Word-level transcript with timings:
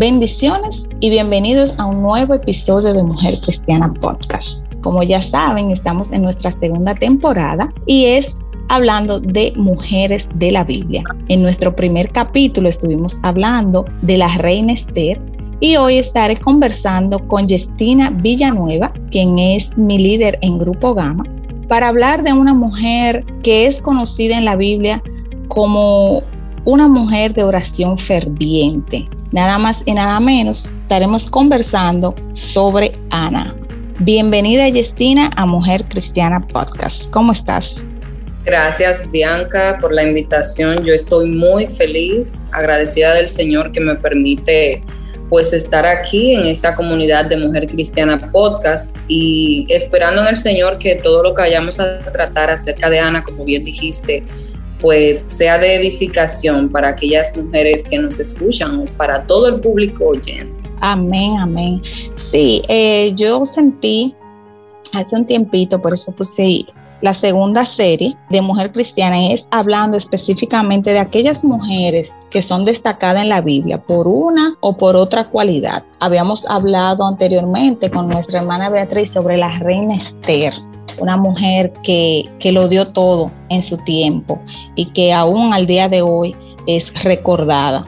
Bendiciones 0.00 0.86
y 1.00 1.10
bienvenidos 1.10 1.74
a 1.76 1.84
un 1.84 2.00
nuevo 2.00 2.32
episodio 2.32 2.94
de 2.94 3.02
Mujer 3.02 3.38
Cristiana 3.42 3.92
Podcast. 3.92 4.48
Como 4.80 5.02
ya 5.02 5.20
saben, 5.20 5.70
estamos 5.70 6.10
en 6.10 6.22
nuestra 6.22 6.52
segunda 6.52 6.94
temporada 6.94 7.70
y 7.84 8.06
es 8.06 8.34
hablando 8.70 9.20
de 9.20 9.52
mujeres 9.56 10.26
de 10.36 10.52
la 10.52 10.64
Biblia. 10.64 11.04
En 11.28 11.42
nuestro 11.42 11.76
primer 11.76 12.08
capítulo 12.12 12.66
estuvimos 12.66 13.20
hablando 13.24 13.84
de 14.00 14.16
la 14.16 14.34
reina 14.38 14.72
Esther 14.72 15.20
y 15.60 15.76
hoy 15.76 15.98
estaré 15.98 16.38
conversando 16.38 17.18
con 17.28 17.46
Justina 17.46 18.08
Villanueva, 18.08 18.94
quien 19.10 19.38
es 19.38 19.76
mi 19.76 19.98
líder 19.98 20.38
en 20.40 20.58
Grupo 20.58 20.94
Gama, 20.94 21.24
para 21.68 21.88
hablar 21.88 22.22
de 22.24 22.32
una 22.32 22.54
mujer 22.54 23.22
que 23.42 23.66
es 23.66 23.82
conocida 23.82 24.38
en 24.38 24.46
la 24.46 24.56
Biblia 24.56 25.02
como 25.48 26.22
una 26.64 26.88
mujer 26.88 27.32
de 27.34 27.42
oración 27.42 27.98
ferviente. 27.98 29.08
Nada 29.32 29.58
más 29.58 29.82
y 29.86 29.92
nada 29.92 30.20
menos 30.20 30.70
estaremos 30.82 31.26
conversando 31.26 32.14
sobre 32.34 32.92
Ana. 33.10 33.54
Bienvenida 34.00 34.68
Justina 34.70 35.30
a 35.36 35.46
Mujer 35.46 35.84
Cristiana 35.88 36.46
Podcast. 36.46 37.10
¿Cómo 37.10 37.32
estás? 37.32 37.84
Gracias 38.44 39.10
Bianca 39.10 39.78
por 39.80 39.94
la 39.94 40.02
invitación. 40.02 40.84
Yo 40.84 40.92
estoy 40.92 41.30
muy 41.30 41.66
feliz, 41.66 42.46
agradecida 42.52 43.14
del 43.14 43.28
Señor 43.28 43.72
que 43.72 43.80
me 43.80 43.94
permite 43.94 44.82
pues 45.28 45.52
estar 45.52 45.86
aquí 45.86 46.34
en 46.34 46.46
esta 46.46 46.74
comunidad 46.74 47.26
de 47.26 47.36
Mujer 47.36 47.68
Cristiana 47.68 48.30
Podcast 48.32 48.96
y 49.06 49.64
esperando 49.68 50.22
en 50.22 50.28
el 50.28 50.36
Señor 50.36 50.76
que 50.78 50.96
todo 50.96 51.22
lo 51.22 51.34
que 51.34 51.42
vayamos 51.42 51.78
a 51.78 52.00
tratar 52.00 52.50
acerca 52.50 52.90
de 52.90 52.98
Ana, 52.98 53.22
como 53.22 53.44
bien 53.44 53.64
dijiste, 53.64 54.24
pues 54.80 55.20
sea 55.20 55.58
de 55.58 55.74
edificación 55.76 56.68
para 56.68 56.88
aquellas 56.88 57.36
mujeres 57.36 57.84
que 57.84 57.98
nos 57.98 58.18
escuchan 58.18 58.80
o 58.80 58.84
para 58.96 59.26
todo 59.26 59.48
el 59.48 59.60
público 59.60 60.08
oyente. 60.08 60.52
Amén, 60.80 61.36
amén. 61.38 61.82
Sí, 62.14 62.62
eh, 62.68 63.12
yo 63.14 63.44
sentí 63.46 64.14
hace 64.92 65.16
un 65.16 65.26
tiempito, 65.26 65.80
por 65.80 65.92
eso 65.92 66.12
puse 66.12 66.64
la 67.02 67.14
segunda 67.14 67.64
serie 67.64 68.14
de 68.28 68.42
Mujer 68.42 68.72
Cristiana 68.72 69.32
es 69.32 69.48
hablando 69.50 69.96
específicamente 69.96 70.90
de 70.90 70.98
aquellas 70.98 71.42
mujeres 71.42 72.14
que 72.30 72.42
son 72.42 72.66
destacadas 72.66 73.22
en 73.22 73.30
la 73.30 73.40
Biblia 73.40 73.80
por 73.80 74.06
una 74.06 74.56
o 74.60 74.76
por 74.76 74.96
otra 74.96 75.28
cualidad. 75.28 75.82
Habíamos 75.98 76.44
hablado 76.46 77.06
anteriormente 77.06 77.90
con 77.90 78.08
nuestra 78.08 78.40
hermana 78.40 78.68
Beatriz 78.68 79.12
sobre 79.12 79.38
la 79.38 79.58
reina 79.60 79.96
Esther 79.96 80.52
una 80.98 81.16
mujer 81.16 81.72
que, 81.82 82.28
lo 82.44 82.68
dio 82.68 82.88
todo 82.88 83.30
en 83.48 83.62
su 83.62 83.76
tiempo 83.78 84.38
y 84.74 84.86
que 84.86 85.12
aún 85.12 85.52
al 85.54 85.66
día 85.66 85.88
de 85.88 86.02
hoy 86.02 86.34
es 86.66 86.92
recordada. 87.02 87.84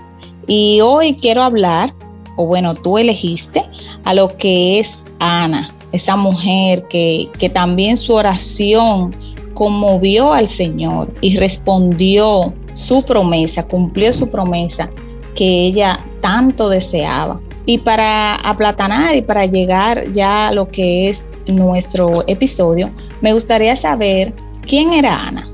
Y 0.46 0.80
hoy 0.80 1.14
quiero 1.14 1.42
hablar, 1.42 1.94
o 2.36 2.46
bueno, 2.46 2.74
tú 2.74 2.98
elegiste 2.98 3.64
a 4.04 4.14
lo 4.14 4.36
que 4.36 4.78
es 4.78 5.06
Ana, 5.18 5.70
esa 5.92 6.16
mujer 6.16 6.86
que, 6.88 7.28
que 7.38 7.48
también 7.48 7.96
su 7.96 8.14
oración 8.14 9.14
conmovió 9.54 10.32
al 10.32 10.48
Señor 10.48 11.12
y 11.20 11.36
respondió 11.36 12.52
su 12.72 13.04
promesa, 13.04 13.64
cumplió 13.64 14.14
su 14.14 14.28
promesa 14.28 14.90
que 15.34 15.66
ella 15.66 16.00
tanto 16.20 16.68
deseaba. 16.68 17.40
Y 17.64 17.78
para 17.78 18.34
aplatanar 18.34 19.14
y 19.14 19.22
para 19.22 19.46
llegar 19.46 20.10
ya 20.12 20.48
a 20.48 20.52
lo 20.52 20.68
que 20.68 21.08
es 21.08 21.30
nuestro 21.46 22.24
episodio, 22.26 22.90
me 23.20 23.32
gustaría 23.32 23.76
saber 23.76 24.32
quién 24.66 24.92
era 24.92 25.14
Ana. 25.16 25.48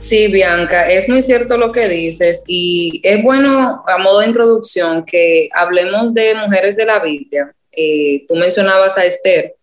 Sí, 0.00 0.28
Bianca, 0.28 0.90
es 0.90 1.08
muy 1.08 1.22
cierto 1.22 1.56
lo 1.56 1.72
que 1.72 1.88
dices 1.88 2.44
y 2.46 3.00
es 3.02 3.22
bueno 3.22 3.82
a 3.86 3.98
modo 3.98 4.20
de 4.20 4.26
introducción 4.26 5.04
que 5.04 5.48
hablemos 5.52 6.14
de 6.14 6.34
mujeres 6.34 6.76
de 6.76 6.84
la 6.84 7.00
Biblia. 7.00 7.52
Eh, 7.72 8.24
tú 8.28 8.34
mencionabas 8.36 8.96
a 8.96 9.04
Esther 9.04 9.54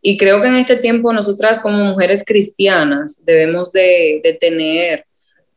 y 0.00 0.16
creo 0.16 0.40
que 0.40 0.48
en 0.48 0.56
este 0.56 0.76
tiempo 0.76 1.12
nosotras 1.12 1.58
como 1.58 1.84
mujeres 1.84 2.24
cristianas 2.24 3.18
debemos 3.24 3.72
de, 3.72 4.38
tener 4.40 5.04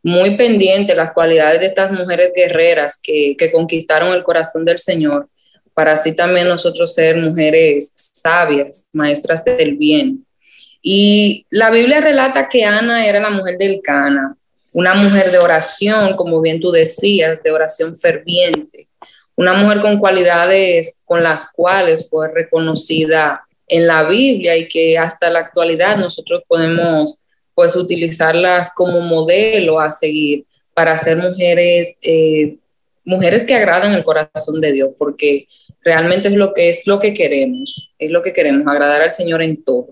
muy 0.02 0.36
pendiente 0.36 0.96
las 0.96 1.14
cualidades 1.14 1.60
de 1.60 1.68
estas 1.68 1.92
mujeres 1.92 2.32
guerreras 2.36 3.00
que, 3.02 3.36
que 3.38 3.52
conquistaron 3.52 4.14
el 4.14 4.24
corazón 4.24 4.66
del 4.66 4.80
Señor 4.80 5.30
para 5.74 5.94
así 5.94 6.16
también 6.16 6.48
nosotros 6.48 6.94
ser 6.94 7.18
mujeres 7.18 7.94
sabias, 8.14 8.88
maestras 8.94 9.44
del 9.44 9.76
bien. 9.76 10.26
Y 10.82 11.46
la 11.50 11.70
Biblia 11.70 12.02
relata 12.02 12.50
que 12.50 12.66
Ana 12.66 13.08
era 13.08 13.20
la 13.20 13.30
mujer 13.30 13.58
del 13.58 13.82
Cana, 13.82 14.36
una 14.74 14.94
mujer 14.94 15.32
de 15.32 15.38
oración, 15.38 16.16
como 16.16 16.42
bien 16.42 16.60
tú 16.60 16.72
decías, 16.72 17.42
de 17.42 17.52
oración 17.52 17.98
ferviente, 17.98 18.90
una 19.36 19.54
mujer 19.54 19.82
con 19.82 19.98
cualidades 19.98 21.02
con 21.06 21.24
las 21.24 21.52
cuales 21.52 22.10
fue 22.10 22.32
reconocida 22.32 23.44
en 23.68 23.88
la 23.88 24.04
Biblia 24.04 24.58
y 24.58 24.68
que 24.68 24.98
hasta 24.98 25.30
la 25.30 25.40
actualidad 25.40 25.98
nosotros 25.98 26.44
podemos 26.48 27.18
pues 27.56 27.76
utilizarlas 27.76 28.72
como 28.76 29.00
modelo 29.02 29.80
a 29.80 29.92
seguir 29.92 30.46
para 30.74 30.98
ser 30.98 31.18
mujeres, 31.18 31.98
eh, 32.02 32.58
mujeres 33.04 33.46
que 33.46 33.56
agradan 33.56 33.94
el 33.94 34.04
corazón 34.04 34.60
de 34.60 34.72
Dios, 34.72 34.90
porque 34.98 35.48
realmente 35.84 36.28
es 36.30 36.34
lo 36.34 36.54
que 36.54 36.70
es 36.70 36.88
lo 36.88 37.00
que 37.00 37.14
queremos, 37.14 37.92
es 38.00 38.12
lo 38.12 38.22
que 38.22 38.34
queremos, 38.34 38.66
agradar 38.68 39.02
al 39.02 39.12
Señor 39.12 39.42
en 39.42 39.64
todo. 39.64 39.88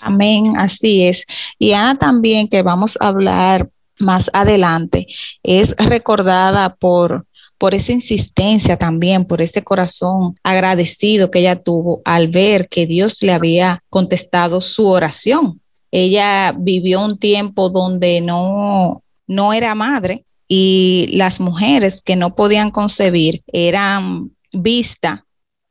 Amén, 0.00 0.54
así 0.56 1.04
es. 1.04 1.24
Y 1.58 1.72
Ana 1.72 1.98
también, 1.98 2.48
que 2.48 2.62
vamos 2.62 2.96
a 3.00 3.08
hablar 3.08 3.68
más 3.98 4.30
adelante, 4.32 5.06
es 5.42 5.74
recordada 5.76 6.76
por, 6.76 7.26
por 7.58 7.74
esa 7.74 7.92
insistencia 7.92 8.76
también, 8.76 9.24
por 9.24 9.42
ese 9.42 9.64
corazón 9.64 10.36
agradecido 10.44 11.30
que 11.30 11.40
ella 11.40 11.56
tuvo 11.56 12.00
al 12.04 12.28
ver 12.28 12.68
que 12.68 12.86
Dios 12.86 13.22
le 13.22 13.32
había 13.32 13.82
contestado 13.90 14.60
su 14.60 14.86
oración. 14.86 15.60
Ella 15.90 16.54
vivió 16.56 17.04
un 17.04 17.18
tiempo 17.18 17.70
donde 17.70 18.20
no, 18.20 19.02
no 19.26 19.52
era 19.52 19.74
madre 19.74 20.24
y 20.46 21.10
las 21.12 21.40
mujeres 21.40 22.00
que 22.00 22.14
no 22.14 22.34
podían 22.34 22.70
concebir 22.70 23.42
eran 23.52 24.30
vistas 24.52 25.20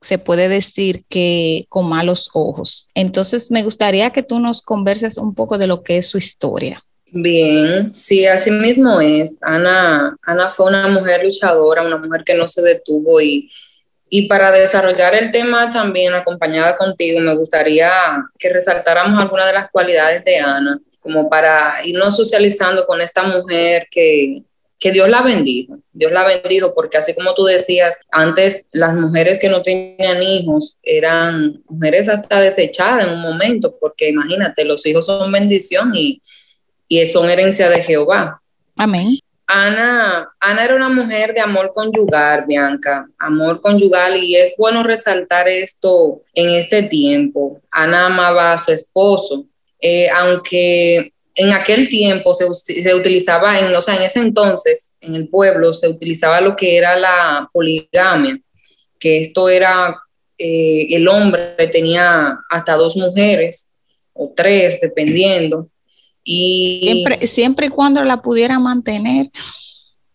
se 0.08 0.18
puede 0.18 0.48
decir 0.48 1.04
que 1.10 1.66
con 1.68 1.90
malos 1.90 2.30
ojos. 2.34 2.88
Entonces, 2.96 3.52
me 3.52 3.64
gustaría 3.64 4.12
que 4.12 4.24
tú 4.24 4.40
nos 4.40 4.62
converses 4.62 5.18
un 5.18 5.36
poco 5.36 5.58
de 5.58 5.68
lo 5.68 5.84
que 5.84 5.98
es 5.98 6.08
su 6.08 6.18
historia. 6.18 6.82
Bien, 7.12 7.94
sí, 7.94 8.26
así 8.26 8.50
mismo 8.50 9.02
es. 9.02 9.38
Ana, 9.42 10.16
Ana 10.22 10.48
fue 10.48 10.68
una 10.68 10.88
mujer 10.88 11.26
luchadora, 11.26 11.82
una 11.82 11.98
mujer 11.98 12.24
que 12.24 12.36
no 12.36 12.48
se 12.48 12.62
detuvo 12.62 13.20
y, 13.20 13.52
y 14.10 14.30
para 14.30 14.50
desarrollar 14.52 15.14
el 15.14 15.30
tema 15.30 15.70
también 15.70 16.14
acompañada 16.14 16.78
contigo, 16.78 17.20
me 17.20 17.36
gustaría 17.36 17.92
que 18.40 18.48
resaltáramos 18.48 19.20
algunas 19.20 19.48
de 19.48 19.54
las 19.54 19.70
cualidades 19.72 20.24
de 20.24 20.38
Ana, 20.38 20.80
como 21.02 21.30
para 21.30 21.82
irnos 21.84 22.16
socializando 22.16 22.86
con 22.86 23.02
esta 23.02 23.24
mujer 23.24 23.90
que, 23.92 24.44
que 24.80 24.92
Dios 24.92 25.10
la 25.10 25.22
bendijo, 25.22 25.80
Dios 25.92 26.12
la 26.12 26.24
bendijo 26.24 26.74
porque 26.76 26.98
así 26.98 27.14
como 27.14 27.34
tú 27.34 27.46
decías, 27.46 27.98
antes 28.12 28.66
las 28.72 28.96
mujeres 28.96 29.40
que 29.40 29.50
no 29.50 29.62
tenían 29.62 30.22
hijos 30.22 30.78
eran 30.84 31.64
mujeres 31.68 32.10
hasta 32.10 32.42
desechadas 32.42 33.08
en 33.08 33.14
un 33.14 33.22
momento, 33.22 33.76
porque 33.80 34.10
imagínate, 34.10 34.66
los 34.66 34.86
hijos 34.86 35.06
son 35.06 35.32
bendición 35.32 35.94
y, 35.96 36.22
y 36.88 37.06
son 37.08 37.30
herencia 37.30 37.70
de 37.70 37.82
Jehová. 37.82 38.42
Amén. 38.76 39.18
Ana, 39.48 40.30
Ana 40.42 40.66
era 40.66 40.76
una 40.76 40.90
mujer 40.90 41.34
de 41.34 41.40
amor 41.40 41.72
conyugal, 41.74 42.44
Bianca, 42.46 43.08
amor 43.18 43.62
conyugal, 43.62 44.18
y 44.18 44.36
es 44.36 44.56
bueno 44.58 44.84
resaltar 44.84 45.48
esto 45.48 46.22
en 46.34 46.50
este 46.50 46.84
tiempo. 46.84 47.62
Ana 47.72 48.08
amaba 48.08 48.52
a 48.52 48.58
su 48.58 48.74
esposo, 48.74 49.46
eh, 49.80 50.10
aunque 50.10 51.14
en 51.38 51.52
aquel 51.52 51.88
tiempo 51.88 52.34
se, 52.34 52.46
utilizaba, 52.96 53.60
en, 53.60 53.76
o 53.76 53.82
sea, 53.82 53.96
en 53.96 54.02
ese 54.02 54.20
entonces, 54.20 54.96
en 55.00 55.16
el 55.16 55.30
pueblo, 55.30 55.74
se 55.74 55.88
utilizaba 55.88 56.42
lo 56.42 56.56
que 56.56 56.78
era 56.78 56.98
la 56.98 57.48
poligamia, 57.54 58.40
que 59.00 59.22
esto 59.22 59.48
era, 59.48 59.96
eh, 60.38 60.88
el 60.90 61.08
hombre 61.08 61.56
tenía 61.72 62.40
hasta 62.50 62.76
dos 62.76 62.98
mujeres 62.98 63.72
o 64.14 64.34
tres, 64.36 64.82
dependiendo. 64.82 65.70
Y 66.24 66.80
siempre, 66.82 67.28
siempre 67.28 67.68
y 67.68 67.70
cuando 67.70 68.04
la 68.04 68.22
pudiera 68.22 68.58
mantener. 68.58 69.30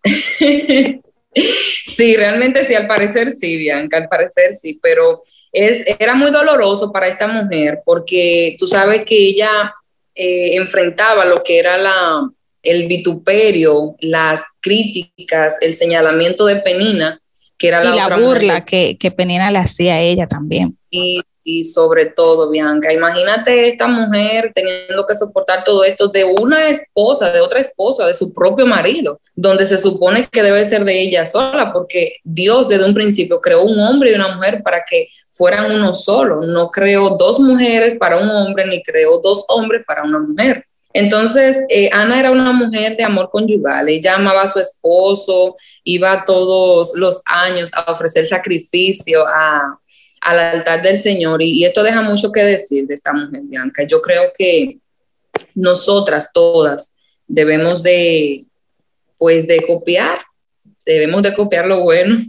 sí, 1.34 2.16
realmente 2.16 2.64
sí, 2.64 2.74
al 2.74 2.88
parecer 2.88 3.30
sí, 3.30 3.56
Bianca, 3.56 3.96
al 3.96 4.08
parecer 4.08 4.52
sí, 4.54 4.78
pero 4.82 5.22
es, 5.52 5.84
era 6.00 6.14
muy 6.14 6.32
doloroso 6.32 6.90
para 6.90 7.06
esta 7.06 7.28
mujer 7.28 7.80
porque 7.84 8.56
tú 8.58 8.66
sabes 8.66 9.04
que 9.04 9.16
ella 9.16 9.72
eh, 10.14 10.56
enfrentaba 10.56 11.24
lo 11.24 11.42
que 11.42 11.58
era 11.58 11.78
la, 11.78 12.28
el 12.62 12.86
vituperio, 12.86 13.96
las 14.00 14.40
críticas, 14.60 15.56
el 15.60 15.74
señalamiento 15.74 16.46
de 16.46 16.56
Penina, 16.56 17.20
que 17.58 17.68
era 17.68 17.82
la, 17.82 18.16
burla 18.16 18.64
que, 18.64 18.96
que, 18.98 19.10
Penina 19.10 19.50
le 19.50 19.58
hacía 19.58 19.94
a 19.94 20.00
ella 20.00 20.26
también. 20.26 20.76
Y 20.90 21.22
y 21.44 21.64
sobre 21.64 22.06
todo, 22.06 22.50
Bianca, 22.50 22.92
imagínate 22.92 23.68
esta 23.68 23.86
mujer 23.86 24.52
teniendo 24.54 25.06
que 25.06 25.14
soportar 25.14 25.64
todo 25.64 25.84
esto 25.84 26.08
de 26.08 26.24
una 26.24 26.68
esposa, 26.68 27.30
de 27.32 27.40
otra 27.40 27.60
esposa, 27.60 28.06
de 28.06 28.14
su 28.14 28.32
propio 28.32 28.66
marido, 28.66 29.20
donde 29.34 29.66
se 29.66 29.78
supone 29.78 30.28
que 30.30 30.42
debe 30.42 30.64
ser 30.64 30.84
de 30.84 31.00
ella 31.00 31.26
sola, 31.26 31.72
porque 31.72 32.16
Dios 32.24 32.68
desde 32.68 32.84
un 32.84 32.94
principio 32.94 33.40
creó 33.40 33.62
un 33.62 33.78
hombre 33.80 34.12
y 34.12 34.14
una 34.14 34.28
mujer 34.28 34.62
para 34.62 34.84
que 34.88 35.08
fueran 35.30 35.72
uno 35.72 35.94
solo, 35.94 36.42
no 36.42 36.70
creó 36.70 37.10
dos 37.10 37.40
mujeres 37.40 37.94
para 37.94 38.18
un 38.18 38.28
hombre, 38.28 38.66
ni 38.66 38.82
creó 38.82 39.20
dos 39.22 39.44
hombres 39.48 39.82
para 39.86 40.02
una 40.04 40.18
mujer. 40.18 40.66
Entonces, 40.94 41.58
eh, 41.68 41.88
Ana 41.92 42.20
era 42.20 42.30
una 42.30 42.52
mujer 42.52 42.96
de 42.96 43.04
amor 43.04 43.30
conyugal. 43.30 43.88
Ella 43.88 44.16
amaba 44.16 44.42
a 44.42 44.48
su 44.48 44.60
esposo, 44.60 45.56
iba 45.84 46.22
todos 46.24 46.92
los 46.96 47.22
años 47.26 47.70
a 47.74 47.90
ofrecer 47.90 48.26
sacrificio 48.26 49.26
a, 49.26 49.78
al 50.22 50.38
altar 50.38 50.82
del 50.82 50.98
Señor. 50.98 51.42
Y, 51.42 51.64
esto 51.64 51.82
deja 51.82 52.00
mucho 52.00 52.32
que 52.32 52.42
decir 52.44 52.86
de 52.86 52.94
esta 52.94 53.12
mujer, 53.12 53.42
Bianca. 53.44 53.82
Yo 53.82 54.00
creo 54.00 54.30
que 54.36 54.78
nosotras 55.54 56.30
todas 56.32 56.96
debemos 57.26 57.82
de, 57.82 58.46
pues, 59.18 59.46
de 59.46 59.62
copiar, 59.66 60.20
debemos 60.86 61.22
de 61.22 61.34
copiar 61.34 61.66
lo 61.66 61.80
bueno. 61.82 62.24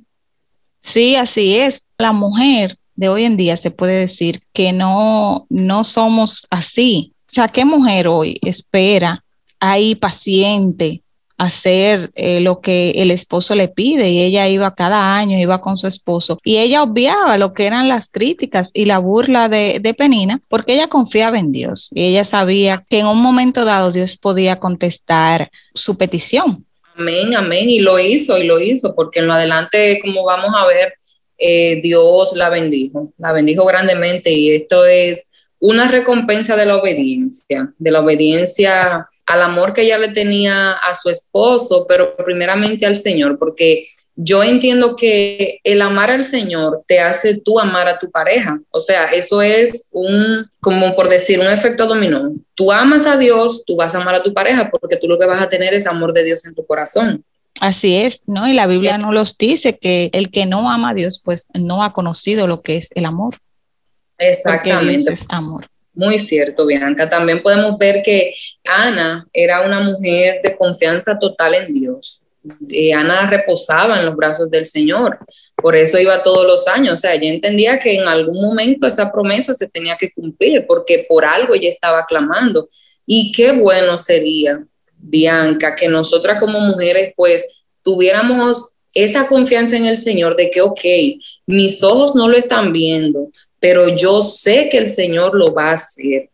Sí, 0.81 1.16
así 1.16 1.57
es. 1.57 1.88
La 1.98 2.12
mujer 2.12 2.78
de 2.95 3.10
hoy 3.10 3.25
en 3.25 3.38
día 3.38 3.56
se 3.57 3.72
puede 3.72 4.00
decir 4.00 4.42
que 4.54 4.74
no, 4.74 5.45
no 5.50 5.84
somos 5.84 6.45
así. 6.50 7.13
O 7.30 7.34
sea, 7.34 7.48
¿qué 7.48 7.63
mujer 7.63 8.07
hoy 8.07 8.40
espera 8.42 9.24
ahí 9.60 9.95
paciente, 9.95 11.02
hacer 11.38 12.12
eh, 12.15 12.39
lo 12.39 12.62
que 12.62 12.91
el 12.91 13.12
esposo 13.12 13.56
le 13.56 13.68
pide 13.68 14.09
y 14.09 14.21
ella 14.21 14.47
iba 14.47 14.75
cada 14.75 15.15
año, 15.15 15.39
iba 15.39 15.62
con 15.62 15.77
su 15.77 15.88
esposo 15.88 16.39
y 16.44 16.57
ella 16.57 16.83
obviaba 16.83 17.38
lo 17.38 17.53
que 17.53 17.65
eran 17.65 17.88
las 17.89 18.09
críticas 18.09 18.71
y 18.74 18.85
la 18.85 19.00
burla 19.00 19.50
de, 19.50 19.80
de 19.81 19.94
Penina 19.94 20.41
porque 20.47 20.74
ella 20.74 20.88
confiaba 20.88 21.39
en 21.39 21.51
Dios 21.51 21.89
y 21.94 22.06
ella 22.06 22.24
sabía 22.24 22.85
que 22.89 23.00
en 23.00 23.07
un 23.07 23.21
momento 23.21 23.65
dado 23.65 23.91
Dios 23.91 24.15
podía 24.15 24.59
contestar 24.59 25.51
su 25.74 25.97
petición. 25.97 26.65
Amén, 26.95 27.35
amén, 27.35 27.69
y 27.69 27.80
lo 27.80 27.97
hizo, 27.97 28.38
y 28.38 28.44
lo 28.44 28.59
hizo, 28.59 28.94
porque 28.94 29.19
en 29.19 29.27
lo 29.27 29.33
adelante, 29.33 30.00
como 30.00 30.24
vamos 30.24 30.51
a 30.56 30.68
ver, 30.68 30.94
eh, 31.39 31.80
Dios 31.81 32.33
la 32.35 32.50
bendijo, 32.50 33.12
la 33.18 33.31
bendijo 33.31 33.65
grandemente, 33.65 34.31
y 34.31 34.51
esto 34.51 34.85
es 34.85 35.27
una 35.59 35.88
recompensa 35.88 36.56
de 36.56 36.68
la 36.68 36.77
obediencia, 36.77 37.74
de 37.77 37.91
la 37.91 38.01
obediencia 38.01 39.07
al 39.25 39.41
amor 39.41 39.73
que 39.73 39.81
ella 39.81 39.97
le 39.97 40.09
tenía 40.09 40.73
a 40.73 40.93
su 40.93 41.09
esposo, 41.09 41.85
pero 41.87 42.15
primeramente 42.15 42.85
al 42.85 42.95
Señor, 42.95 43.37
porque 43.37 43.87
yo 44.15 44.43
entiendo 44.43 44.95
que 44.95 45.59
el 45.63 45.81
amar 45.81 46.11
al 46.11 46.23
Señor 46.23 46.83
te 46.85 46.99
hace 46.99 47.39
tú 47.39 47.59
amar 47.59 47.87
a 47.87 47.97
tu 47.97 48.11
pareja. 48.11 48.59
O 48.69 48.79
sea, 48.79 49.05
eso 49.05 49.41
es 49.41 49.87
un, 49.91 50.49
como 50.59 50.95
por 50.95 51.09
decir, 51.09 51.39
un 51.39 51.47
efecto 51.47 51.87
dominó. 51.87 52.31
Tú 52.53 52.71
amas 52.71 53.07
a 53.07 53.17
Dios, 53.17 53.63
tú 53.65 53.75
vas 53.75 53.95
a 53.95 54.01
amar 54.01 54.15
a 54.15 54.23
tu 54.23 54.33
pareja 54.33 54.69
porque 54.69 54.97
tú 54.97 55.07
lo 55.07 55.17
que 55.17 55.25
vas 55.25 55.41
a 55.41 55.49
tener 55.49 55.73
es 55.73 55.87
amor 55.87 56.13
de 56.13 56.23
Dios 56.23 56.45
en 56.45 56.53
tu 56.53 56.65
corazón. 56.65 57.23
Así 57.59 57.95
es, 57.95 58.21
¿no? 58.25 58.47
Y 58.47 58.53
la 58.53 58.67
Biblia 58.67 58.97
no 58.97 59.11
los 59.11 59.37
dice 59.37 59.77
que 59.77 60.09
el 60.13 60.31
que 60.31 60.45
no 60.45 60.71
ama 60.71 60.91
a 60.91 60.93
Dios, 60.93 61.21
pues 61.23 61.47
no 61.53 61.83
ha 61.83 61.93
conocido 61.93 62.47
lo 62.47 62.61
que 62.61 62.77
es 62.77 62.89
el 62.95 63.05
amor. 63.05 63.35
Exactamente. 64.17 65.13
es 65.13 65.25
amor. 65.29 65.67
Muy 65.94 66.18
cierto, 66.18 66.66
Bianca. 66.66 67.10
También 67.10 67.42
podemos 67.42 67.78
ver 67.78 68.01
que 68.01 68.34
Ana 68.66 69.28
era 69.31 69.62
una 69.62 69.80
mujer 69.80 70.40
de 70.44 70.56
confianza 70.56 71.18
total 71.19 71.56
en 71.56 71.74
Dios. 71.74 72.22
Ana 72.95 73.30
reposaba 73.30 74.00
en 74.00 74.06
los 74.06 74.16
brazos 74.16 74.50
del 74.51 74.66
Señor, 74.66 75.18
por 75.56 75.75
eso 75.75 75.98
iba 75.98 76.24
todos 76.24 76.45
los 76.45 76.68
años. 76.68 76.95
O 76.95 76.98
sea, 76.98 77.13
ella 77.13 77.31
entendía 77.31 77.80
que 77.80 77.95
en 77.95 78.07
algún 78.07 78.42
momento 78.42 78.88
esa 78.88 79.12
promesa 79.12 79.54
se 79.54 79.68
tenía 79.68 79.95
que 79.98 80.12
cumplir, 80.12 80.66
porque 80.68 81.06
por 81.07 81.24
algo 81.25 81.54
ella 81.54 81.69
estaba 81.69 82.06
clamando. 82.06 82.69
Y 83.06 83.31
qué 83.31 83.51
bueno 83.51 83.98
sería, 83.98 84.66
Bianca, 84.98 85.75
que 85.75 85.88
nosotras 85.88 86.40
como 86.40 86.60
mujeres, 86.60 87.13
pues, 87.16 87.45
tuviéramos 87.81 88.74
esa 88.94 89.28
confianza 89.28 89.78
en 89.78 89.86
el 89.86 89.98
Señor 89.98 90.36
de 90.36 90.51
que, 90.51 90.62
ok, 90.62 90.81
mis 91.45 91.84
ojos 91.84 92.16
no 92.16 92.28
lo 92.28 92.38
están 92.38 92.72
viendo, 92.74 93.30
pero 93.63 93.88
yo 93.88 94.21
sé 94.21 94.68
que 94.69 94.77
el 94.77 94.89
Señor 94.89 95.33
lo 95.36 95.54
va 95.54 95.69
a 95.69 95.75
hacer. 95.75 96.30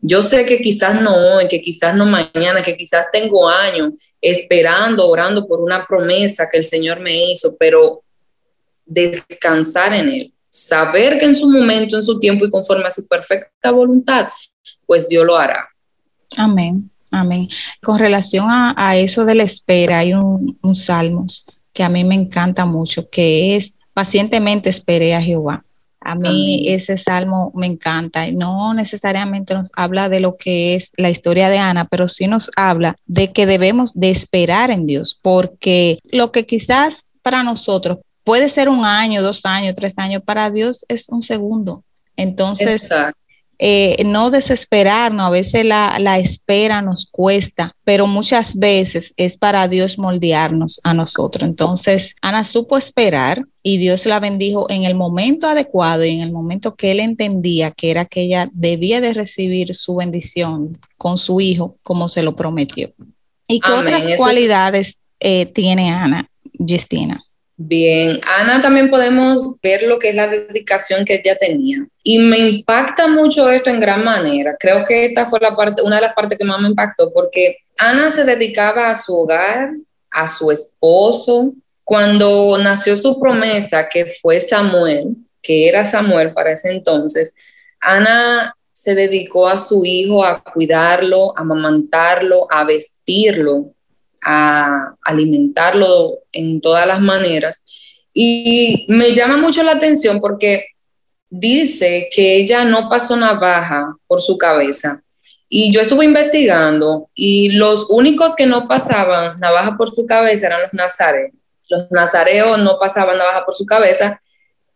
Yo 0.00 0.22
sé 0.22 0.46
que 0.46 0.62
quizás 0.62 0.98
no 1.02 1.14
hoy, 1.14 1.46
que 1.46 1.60
quizás 1.60 1.94
no 1.94 2.06
mañana, 2.06 2.62
que 2.62 2.74
quizás 2.74 3.10
tengo 3.12 3.46
años 3.46 3.92
esperando, 4.18 5.06
orando 5.06 5.46
por 5.46 5.60
una 5.60 5.86
promesa 5.86 6.48
que 6.50 6.56
el 6.56 6.64
Señor 6.64 6.98
me 6.98 7.32
hizo, 7.32 7.54
pero 7.58 8.02
descansar 8.86 9.92
en 9.92 10.08
Él, 10.08 10.34
saber 10.48 11.18
que 11.18 11.26
en 11.26 11.34
su 11.34 11.50
momento, 11.50 11.96
en 11.96 12.02
su 12.02 12.18
tiempo 12.18 12.46
y 12.46 12.48
conforme 12.48 12.86
a 12.86 12.90
su 12.90 13.06
perfecta 13.06 13.70
voluntad, 13.70 14.28
pues 14.86 15.06
Dios 15.06 15.26
lo 15.26 15.36
hará. 15.36 15.68
Amén, 16.34 16.90
amén. 17.10 17.46
Con 17.82 17.98
relación 17.98 18.46
a, 18.48 18.96
eso 18.96 19.26
de 19.26 19.34
la 19.34 19.42
espera, 19.42 19.98
hay 19.98 20.14
un, 20.14 20.58
un 20.62 20.74
salmos 20.74 21.44
que 21.74 21.82
a 21.82 21.90
mí 21.90 22.04
me 22.04 22.14
encanta 22.14 22.64
mucho, 22.64 23.10
que 23.10 23.56
es 23.56 23.74
pacientemente 23.92 24.70
esperé 24.70 25.14
a 25.14 25.20
Jehová. 25.20 25.62
A 26.00 26.14
mí 26.14 26.64
ese 26.68 26.96
salmo 26.96 27.52
me 27.54 27.66
encanta. 27.66 28.26
y 28.26 28.34
No 28.34 28.72
necesariamente 28.74 29.54
nos 29.54 29.70
habla 29.76 30.08
de 30.08 30.20
lo 30.20 30.36
que 30.36 30.74
es 30.74 30.92
la 30.96 31.10
historia 31.10 31.50
de 31.50 31.58
Ana, 31.58 31.86
pero 31.86 32.08
sí 32.08 32.26
nos 32.26 32.50
habla 32.56 32.96
de 33.06 33.32
que 33.32 33.46
debemos 33.46 33.92
de 33.94 34.10
esperar 34.10 34.70
en 34.70 34.86
Dios, 34.86 35.18
porque 35.20 35.98
lo 36.10 36.32
que 36.32 36.46
quizás 36.46 37.12
para 37.22 37.42
nosotros 37.42 37.98
puede 38.24 38.48
ser 38.48 38.68
un 38.68 38.84
año, 38.84 39.22
dos 39.22 39.44
años, 39.44 39.74
tres 39.74 39.98
años, 39.98 40.22
para 40.24 40.50
Dios 40.50 40.84
es 40.88 41.08
un 41.08 41.22
segundo. 41.22 41.84
Entonces, 42.16 42.88
eh, 43.62 44.04
no 44.06 44.30
desesperarnos, 44.30 45.26
a 45.26 45.28
veces 45.28 45.66
la, 45.66 45.98
la, 45.98 46.18
espera 46.18 46.80
nos 46.80 47.06
cuesta, 47.10 47.76
pero 47.84 48.06
muchas 48.06 48.58
veces 48.58 49.12
es 49.18 49.36
para 49.36 49.68
Dios 49.68 49.98
moldearnos 49.98 50.80
a 50.82 50.94
nosotros. 50.94 51.46
Entonces, 51.46 52.16
Ana 52.22 52.44
supo 52.44 52.78
esperar 52.78 53.44
y 53.62 53.76
Dios 53.76 54.06
la 54.06 54.18
bendijo 54.18 54.64
en 54.70 54.84
el 54.84 54.94
momento 54.94 55.46
adecuado 55.46 56.06
y 56.06 56.08
en 56.08 56.22
el 56.22 56.32
momento 56.32 56.74
que 56.74 56.90
él 56.92 57.00
entendía 57.00 57.70
que 57.70 57.90
era 57.90 58.06
que 58.06 58.22
ella 58.22 58.48
debía 58.54 59.02
de 59.02 59.12
recibir 59.12 59.74
su 59.74 59.96
bendición 59.96 60.78
con 60.96 61.18
su 61.18 61.42
hijo 61.42 61.76
como 61.82 62.08
se 62.08 62.22
lo 62.22 62.34
prometió. 62.34 62.94
¿Y 63.46 63.60
qué 63.60 63.72
otras 63.72 64.06
cualidades 64.16 65.00
eh, 65.18 65.44
tiene 65.44 65.90
Ana, 65.90 66.30
Justina? 66.58 67.22
Bien, 67.62 68.18
Ana 68.38 68.58
también 68.62 68.88
podemos 68.88 69.60
ver 69.60 69.82
lo 69.82 69.98
que 69.98 70.08
es 70.08 70.14
la 70.14 70.28
dedicación 70.28 71.04
que 71.04 71.20
ella 71.22 71.36
tenía. 71.36 71.76
Y 72.02 72.18
me 72.18 72.38
impacta 72.38 73.06
mucho 73.06 73.50
esto 73.50 73.68
en 73.68 73.80
gran 73.80 74.02
manera. 74.02 74.56
Creo 74.58 74.82
que 74.86 75.04
esta 75.04 75.26
fue 75.28 75.40
la 75.40 75.54
parte, 75.54 75.82
una 75.82 75.96
de 75.96 76.02
las 76.02 76.14
partes 76.14 76.38
que 76.38 76.44
más 76.44 76.58
me 76.58 76.68
impactó, 76.68 77.12
porque 77.12 77.58
Ana 77.76 78.10
se 78.10 78.24
dedicaba 78.24 78.88
a 78.88 78.96
su 78.96 79.14
hogar, 79.14 79.72
a 80.10 80.26
su 80.26 80.50
esposo. 80.50 81.52
Cuando 81.84 82.56
nació 82.56 82.96
su 82.96 83.20
promesa, 83.20 83.90
que 83.90 84.06
fue 84.06 84.40
Samuel, 84.40 85.16
que 85.42 85.68
era 85.68 85.84
Samuel 85.84 86.32
para 86.32 86.52
ese 86.52 86.70
entonces, 86.70 87.34
Ana 87.78 88.56
se 88.72 88.94
dedicó 88.94 89.46
a 89.46 89.58
su 89.58 89.84
hijo, 89.84 90.24
a 90.24 90.42
cuidarlo, 90.42 91.36
a 91.36 91.42
amamantarlo, 91.42 92.46
a 92.50 92.64
vestirlo, 92.64 93.74
a 94.22 94.94
alimentarlo 95.02 96.20
en 96.32 96.60
todas 96.60 96.86
las 96.86 97.00
maneras. 97.00 97.64
Y 98.12 98.86
me 98.88 99.14
llama 99.14 99.36
mucho 99.36 99.62
la 99.62 99.72
atención 99.72 100.20
porque 100.20 100.66
dice 101.28 102.08
que 102.12 102.36
ella 102.36 102.64
no 102.64 102.88
pasó 102.88 103.16
navaja 103.16 103.96
por 104.06 104.20
su 104.20 104.36
cabeza. 104.36 105.02
Y 105.48 105.72
yo 105.72 105.80
estuve 105.80 106.04
investigando 106.04 107.10
y 107.14 107.50
los 107.50 107.90
únicos 107.90 108.34
que 108.36 108.46
no 108.46 108.68
pasaban 108.68 109.38
navaja 109.40 109.76
por 109.76 109.94
su 109.94 110.06
cabeza 110.06 110.46
eran 110.46 110.62
los 110.62 110.72
nazareos. 110.72 111.32
Los 111.68 111.90
nazareos 111.90 112.58
no 112.58 112.78
pasaban 112.78 113.18
navaja 113.18 113.44
por 113.44 113.54
su 113.54 113.64
cabeza 113.64 114.20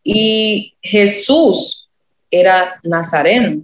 y 0.03 0.77
Jesús 0.83 1.91
era 2.31 2.81
nazareno. 2.83 3.63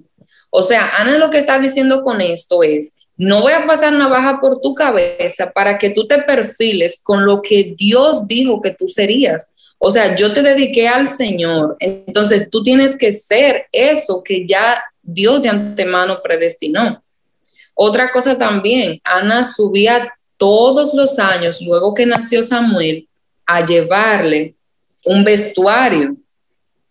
O 0.51 0.63
sea, 0.63 0.91
Ana 0.99 1.19
lo 1.19 1.31
que 1.31 1.39
está 1.39 1.59
diciendo 1.59 2.03
con 2.03 2.21
esto 2.21 2.63
es 2.63 2.95
no 3.21 3.43
voy 3.43 3.53
a 3.53 3.67
pasar 3.67 3.93
navaja 3.93 4.41
por 4.41 4.63
tu 4.63 4.75
cabeza 4.75 5.53
para 5.53 5.77
que 5.77 5.91
tú 5.91 6.07
te 6.07 6.23
perfiles 6.23 7.03
con 7.03 7.27
lo 7.27 7.43
que 7.43 7.75
Dios 7.77 8.27
dijo 8.27 8.63
que 8.63 8.71
tú 8.71 8.89
serías. 8.89 9.51
O 9.77 9.91
sea, 9.91 10.17
yo 10.17 10.33
te 10.33 10.43
dediqué 10.43 10.89
al 10.89 11.07
Señor. 11.07 11.77
Entonces 11.81 12.49
tú 12.49 12.63
tienes 12.63 12.97
que 12.97 13.13
ser 13.13 13.67
eso 13.73 14.23
que 14.23 14.47
ya 14.47 14.83
Dios 15.03 15.43
de 15.43 15.51
antemano 15.51 16.23
predestinó. 16.23 17.05
Otra 17.75 18.11
cosa 18.11 18.39
también, 18.39 18.99
Ana 19.05 19.45
subía 19.45 20.11
todos 20.39 20.95
los 20.95 21.19
años, 21.19 21.61
luego 21.61 21.93
que 21.93 22.07
nació 22.07 22.43
Samuel, 22.43 23.07
a 23.45 23.67
llevarle 23.67 24.55
un 25.05 25.25
vestuario. 25.25 26.17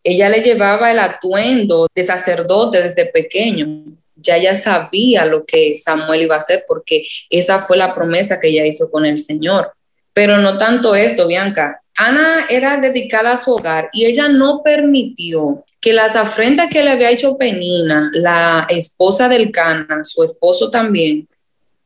Ella 0.03 0.29
le 0.29 0.43
llevaba 0.43 0.91
el 0.91 0.99
atuendo 0.99 1.87
de 1.91 2.03
sacerdote 2.03 2.83
desde 2.83 3.07
pequeño 3.07 3.97
ya 4.21 4.37
ya 4.37 4.55
sabía 4.55 5.25
lo 5.25 5.45
que 5.45 5.75
Samuel 5.75 6.23
iba 6.23 6.35
a 6.35 6.39
hacer 6.39 6.65
porque 6.67 7.05
esa 7.29 7.59
fue 7.59 7.77
la 7.77 7.93
promesa 7.93 8.39
que 8.39 8.49
ella 8.49 8.65
hizo 8.65 8.89
con 8.89 9.05
el 9.05 9.19
Señor. 9.19 9.71
Pero 10.13 10.37
no 10.37 10.57
tanto 10.57 10.95
esto, 10.95 11.27
Bianca. 11.27 11.81
Ana 11.97 12.45
era 12.49 12.77
dedicada 12.77 13.33
a 13.33 13.37
su 13.37 13.51
hogar 13.51 13.89
y 13.93 14.05
ella 14.05 14.27
no 14.27 14.61
permitió 14.63 15.65
que 15.81 15.93
las 15.93 16.15
afrentas 16.15 16.69
que 16.69 16.83
le 16.83 16.91
había 16.91 17.11
hecho 17.11 17.37
Penina, 17.37 18.09
la 18.13 18.65
esposa 18.69 19.29
del 19.29 19.51
Cana, 19.51 20.03
su 20.03 20.23
esposo 20.23 20.69
también, 20.69 21.27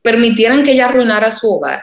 permitieran 0.02 0.62
que 0.62 0.72
ella 0.72 0.86
arruinara 0.86 1.30
su 1.30 1.52
hogar. 1.52 1.82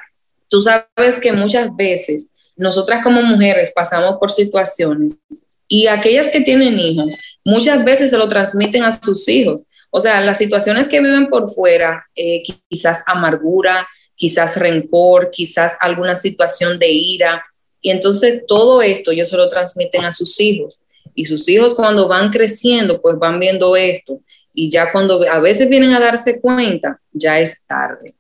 Tú 0.49 0.61
sabes 0.61 1.19
que 1.21 1.31
muchas 1.31 1.75
veces 1.75 2.33
nosotras 2.55 3.03
como 3.03 3.21
mujeres 3.21 3.71
pasamos 3.73 4.17
por 4.19 4.31
situaciones 4.31 5.19
y 5.67 5.87
aquellas 5.87 6.27
que 6.27 6.41
tienen 6.41 6.77
hijos 6.77 7.15
muchas 7.45 7.83
veces 7.83 8.09
se 8.09 8.17
lo 8.17 8.27
transmiten 8.27 8.83
a 8.83 8.91
sus 8.91 9.27
hijos. 9.29 9.63
O 9.91 9.99
sea, 9.99 10.21
las 10.21 10.37
situaciones 10.37 10.89
que 10.89 10.99
viven 10.99 11.27
por 11.27 11.47
fuera, 11.47 12.05
eh, 12.15 12.41
quizás 12.69 13.03
amargura, 13.05 13.87
quizás 14.15 14.57
rencor, 14.57 15.29
quizás 15.31 15.73
alguna 15.79 16.15
situación 16.15 16.79
de 16.79 16.89
ira. 16.89 17.45
Y 17.81 17.91
entonces 17.91 18.43
todo 18.47 18.81
esto 18.81 19.11
ellos 19.11 19.29
se 19.29 19.37
lo 19.37 19.47
transmiten 19.47 20.03
a 20.05 20.11
sus 20.11 20.39
hijos. 20.39 20.81
Y 21.13 21.25
sus 21.25 21.47
hijos 21.49 21.75
cuando 21.75 22.07
van 22.07 22.31
creciendo, 22.31 23.01
pues 23.01 23.19
van 23.19 23.39
viendo 23.39 23.75
esto. 23.75 24.21
Y 24.53 24.69
ya 24.69 24.91
cuando 24.91 25.23
a 25.29 25.39
veces 25.39 25.69
vienen 25.69 25.93
a 25.93 25.99
darse 25.99 26.39
cuenta, 26.39 26.99
ya 27.11 27.39
es 27.39 27.65
tarde. 27.65 28.15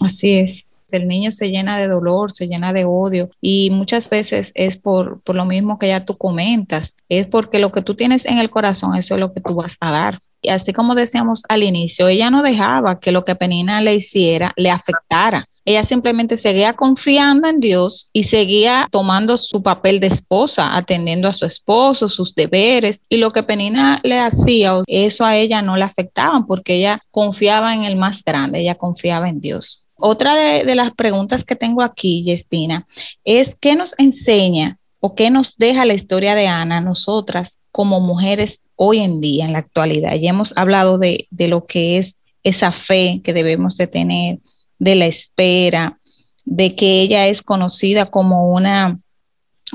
Así 0.00 0.38
es 0.38 0.70
el 0.92 1.08
niño 1.08 1.32
se 1.32 1.50
llena 1.50 1.78
de 1.78 1.88
dolor, 1.88 2.32
se 2.32 2.46
llena 2.46 2.72
de 2.72 2.84
odio 2.84 3.30
y 3.40 3.70
muchas 3.70 4.08
veces 4.08 4.52
es 4.54 4.76
por, 4.76 5.20
por 5.22 5.36
lo 5.36 5.44
mismo 5.44 5.78
que 5.78 5.88
ya 5.88 6.04
tú 6.04 6.16
comentas, 6.16 6.96
es 7.08 7.26
porque 7.26 7.58
lo 7.58 7.72
que 7.72 7.82
tú 7.82 7.94
tienes 7.94 8.24
en 8.26 8.38
el 8.38 8.50
corazón, 8.50 8.96
eso 8.96 9.14
es 9.14 9.20
lo 9.20 9.32
que 9.32 9.40
tú 9.40 9.54
vas 9.54 9.76
a 9.80 9.92
dar. 9.92 10.20
Y 10.42 10.48
así 10.48 10.72
como 10.72 10.94
decíamos 10.94 11.42
al 11.48 11.62
inicio, 11.62 12.08
ella 12.08 12.30
no 12.30 12.42
dejaba 12.42 13.00
que 13.00 13.12
lo 13.12 13.24
que 13.24 13.34
Penina 13.34 13.80
le 13.80 13.94
hiciera 13.94 14.52
le 14.56 14.70
afectara. 14.70 15.46
Ella 15.64 15.84
simplemente 15.84 16.36
seguía 16.38 16.72
confiando 16.72 17.46
en 17.46 17.60
Dios 17.60 18.08
y 18.12 18.24
seguía 18.24 18.88
tomando 18.90 19.36
su 19.36 19.62
papel 19.62 20.00
de 20.00 20.06
esposa, 20.06 20.76
atendiendo 20.76 21.28
a 21.28 21.34
su 21.34 21.44
esposo, 21.44 22.08
sus 22.08 22.34
deberes. 22.34 23.04
Y 23.08 23.18
lo 23.18 23.32
que 23.32 23.42
Penina 23.42 24.00
le 24.02 24.18
hacía, 24.18 24.72
eso 24.86 25.24
a 25.24 25.36
ella 25.36 25.62
no 25.62 25.76
le 25.76 25.84
afectaba 25.84 26.44
porque 26.46 26.76
ella 26.76 27.00
confiaba 27.10 27.74
en 27.74 27.84
el 27.84 27.96
más 27.96 28.24
grande, 28.24 28.60
ella 28.60 28.74
confiaba 28.74 29.28
en 29.28 29.40
Dios. 29.40 29.86
Otra 30.00 30.34
de, 30.34 30.74
las 30.74 30.92
preguntas 30.92 31.44
que 31.44 31.56
tengo 31.56 31.82
aquí, 31.82 32.24
Justina, 32.26 32.86
es 33.24 33.54
qué 33.54 33.76
nos 33.76 33.94
enseña 33.98 34.78
o 34.98 35.14
qué 35.14 35.30
nos 35.30 35.56
deja 35.58 35.84
la 35.84 35.94
historia 35.94 36.34
de 36.34 36.46
Ana 36.46 36.80
nosotras 36.80 37.60
como 37.70 38.00
mujeres 38.00 38.64
hoy 38.82 39.00
en 39.00 39.20
día, 39.20 39.44
en 39.44 39.52
la 39.52 39.58
actualidad. 39.58 40.14
Ya 40.14 40.30
hemos 40.30 40.56
hablado 40.56 40.96
de, 40.96 41.28
de 41.30 41.48
lo 41.48 41.66
que 41.66 41.98
es 41.98 42.18
esa 42.42 42.72
fe 42.72 43.20
que 43.22 43.34
debemos 43.34 43.76
de 43.76 43.86
tener, 43.86 44.38
de 44.78 44.94
la 44.94 45.04
espera, 45.04 45.98
de 46.46 46.74
que 46.74 47.02
ella 47.02 47.26
es 47.26 47.42
conocida 47.42 48.06
como 48.06 48.50
una, 48.50 48.98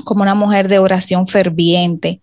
como 0.04 0.22
una 0.22 0.34
mujer 0.34 0.66
de 0.66 0.80
oración 0.80 1.28
ferviente. 1.28 2.20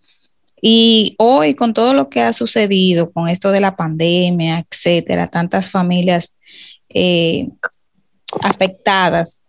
Y 0.62 1.16
hoy, 1.20 1.56
con 1.56 1.74
todo 1.74 1.94
lo 1.94 2.10
que 2.10 2.20
ha 2.20 2.34
sucedido, 2.34 3.13
con 3.13 3.30
esto 3.30 3.54
de 3.54 3.62
la 3.62 3.78
pandemia, 3.78 4.66
etcétera, 4.70 5.30
tantas 5.30 5.70
familias 5.70 6.36
eh, 6.90 7.48
afectadas, 8.42 9.46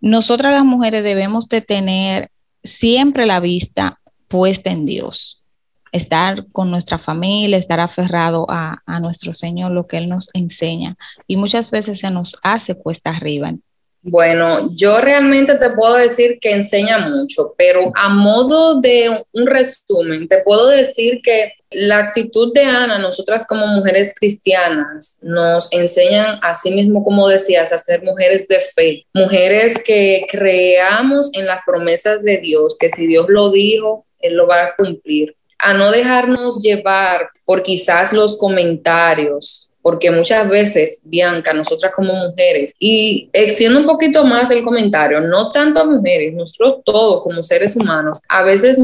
nosotras 0.00 0.54
las 0.54 0.64
mujeres 0.64 1.04
debemos 1.04 1.50
de 1.50 1.60
tener 1.60 2.30
siempre 2.62 3.26
la 3.26 3.40
vista 3.40 4.00
puesta 4.26 4.70
en 4.70 4.86
Dios, 4.86 5.44
estar 5.92 6.46
con 6.52 6.70
nuestra 6.70 6.98
familia, 6.98 7.56
estar 7.56 7.80
aferrado 7.80 8.46
a, 8.48 8.82
a 8.86 9.00
nuestro 9.00 9.32
Señor, 9.32 9.72
lo 9.72 9.86
que 9.86 9.98
Él 9.98 10.08
nos 10.08 10.30
enseña. 10.34 10.96
Y 11.26 11.36
muchas 11.36 11.70
veces 11.70 12.00
se 12.00 12.10
nos 12.10 12.36
hace 12.42 12.74
cuesta 12.74 13.10
arriba. 13.10 13.54
Bueno, 14.00 14.70
yo 14.74 15.00
realmente 15.00 15.56
te 15.56 15.70
puedo 15.70 15.94
decir 15.94 16.38
que 16.40 16.52
enseña 16.52 16.98
mucho, 16.98 17.54
pero 17.58 17.90
a 17.94 18.08
modo 18.08 18.80
de 18.80 19.24
un 19.32 19.46
resumen, 19.46 20.28
te 20.28 20.42
puedo 20.44 20.68
decir 20.68 21.20
que 21.20 21.52
la 21.70 21.98
actitud 21.98 22.52
de 22.54 22.62
Ana, 22.62 22.98
nosotras 22.98 23.44
como 23.46 23.66
mujeres 23.66 24.14
cristianas, 24.18 25.18
nos 25.20 25.70
enseñan 25.72 26.38
a 26.42 26.54
sí 26.54 26.70
mismo, 26.70 27.04
como 27.04 27.28
decías, 27.28 27.72
a 27.72 27.78
ser 27.78 28.02
mujeres 28.04 28.46
de 28.48 28.60
fe, 28.60 29.06
mujeres 29.12 29.82
que 29.84 30.24
creamos 30.30 31.30
en 31.34 31.46
las 31.46 31.60
promesas 31.66 32.22
de 32.22 32.38
Dios, 32.38 32.76
que 32.78 32.88
si 32.90 33.06
Dios 33.06 33.26
lo 33.28 33.50
dijo, 33.50 34.06
Él 34.20 34.36
lo 34.36 34.46
va 34.46 34.64
a 34.64 34.76
cumplir, 34.76 35.36
a 35.58 35.74
no 35.74 35.90
dejarnos 35.90 36.62
llevar 36.62 37.30
por 37.44 37.62
quizás 37.62 38.12
los 38.12 38.36
comentarios 38.36 39.68
porque 39.88 40.10
muchas 40.10 40.46
veces, 40.50 41.00
Bianca, 41.04 41.54
nosotras 41.54 41.92
como 41.94 42.12
mujeres, 42.12 42.74
y 42.78 43.30
extiendo 43.32 43.80
un 43.80 43.86
poquito 43.86 44.22
más 44.22 44.50
el 44.50 44.62
comentario, 44.62 45.18
no 45.20 45.50
tanto 45.50 45.80
a 45.80 45.84
mujeres, 45.84 46.34
nosotros 46.34 46.82
todos 46.84 47.22
como 47.22 47.42
seres 47.42 47.74
humanos, 47.74 48.20
a 48.28 48.42
veces 48.42 48.78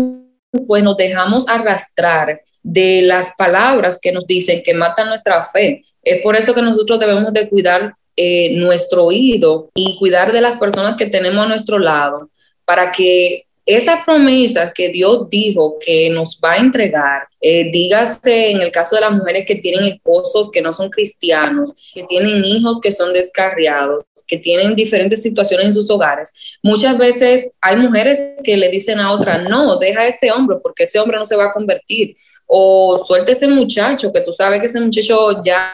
pues 0.66 0.82
nos 0.82 0.96
dejamos 0.96 1.46
arrastrar 1.46 2.40
de 2.62 3.02
las 3.02 3.32
palabras 3.36 3.98
que 4.00 4.12
nos 4.12 4.26
dicen 4.26 4.62
que 4.64 4.72
matan 4.72 5.08
nuestra 5.08 5.44
fe. 5.44 5.84
Es 6.02 6.22
por 6.22 6.36
eso 6.36 6.54
que 6.54 6.62
nosotros 6.62 6.98
debemos 6.98 7.32
de 7.32 7.48
cuidar 7.50 7.94
eh, 8.16 8.56
nuestro 8.56 9.04
oído 9.04 9.70
y 9.74 9.98
cuidar 9.98 10.32
de 10.32 10.40
las 10.40 10.56
personas 10.56 10.96
que 10.96 11.06
tenemos 11.06 11.44
a 11.44 11.48
nuestro 11.48 11.78
lado 11.78 12.30
para 12.64 12.92
que 12.92 13.43
esa 13.66 14.04
promesa 14.04 14.72
que 14.74 14.90
Dios 14.90 15.28
dijo 15.30 15.78
que 15.78 16.10
nos 16.10 16.38
va 16.42 16.52
a 16.52 16.56
entregar, 16.58 17.28
eh, 17.40 17.70
dígase 17.70 18.50
en 18.50 18.60
el 18.60 18.70
caso 18.70 18.96
de 18.96 19.02
las 19.02 19.12
mujeres 19.12 19.46
que 19.46 19.54
tienen 19.54 19.84
esposos 19.84 20.50
que 20.50 20.60
no 20.60 20.72
son 20.72 20.90
cristianos, 20.90 21.72
que 21.94 22.04
tienen 22.04 22.44
hijos 22.44 22.78
que 22.80 22.90
son 22.90 23.12
descarriados, 23.12 24.04
que 24.26 24.36
tienen 24.36 24.74
diferentes 24.74 25.22
situaciones 25.22 25.66
en 25.66 25.72
sus 25.72 25.90
hogares, 25.90 26.58
muchas 26.62 26.98
veces 26.98 27.50
hay 27.60 27.76
mujeres 27.76 28.20
que 28.42 28.56
le 28.56 28.68
dicen 28.68 28.98
a 28.98 29.12
otra, 29.12 29.38
no, 29.38 29.76
deja 29.76 30.02
a 30.02 30.08
ese 30.08 30.30
hombre 30.30 30.58
porque 30.62 30.84
ese 30.84 30.98
hombre 30.98 31.18
no 31.18 31.24
se 31.24 31.36
va 31.36 31.46
a 31.46 31.52
convertir, 31.52 32.14
o 32.46 33.02
suelta 33.04 33.32
ese 33.32 33.48
muchacho 33.48 34.12
que 34.12 34.20
tú 34.20 34.32
sabes 34.32 34.60
que 34.60 34.66
ese 34.66 34.80
muchacho 34.80 35.42
ya 35.42 35.72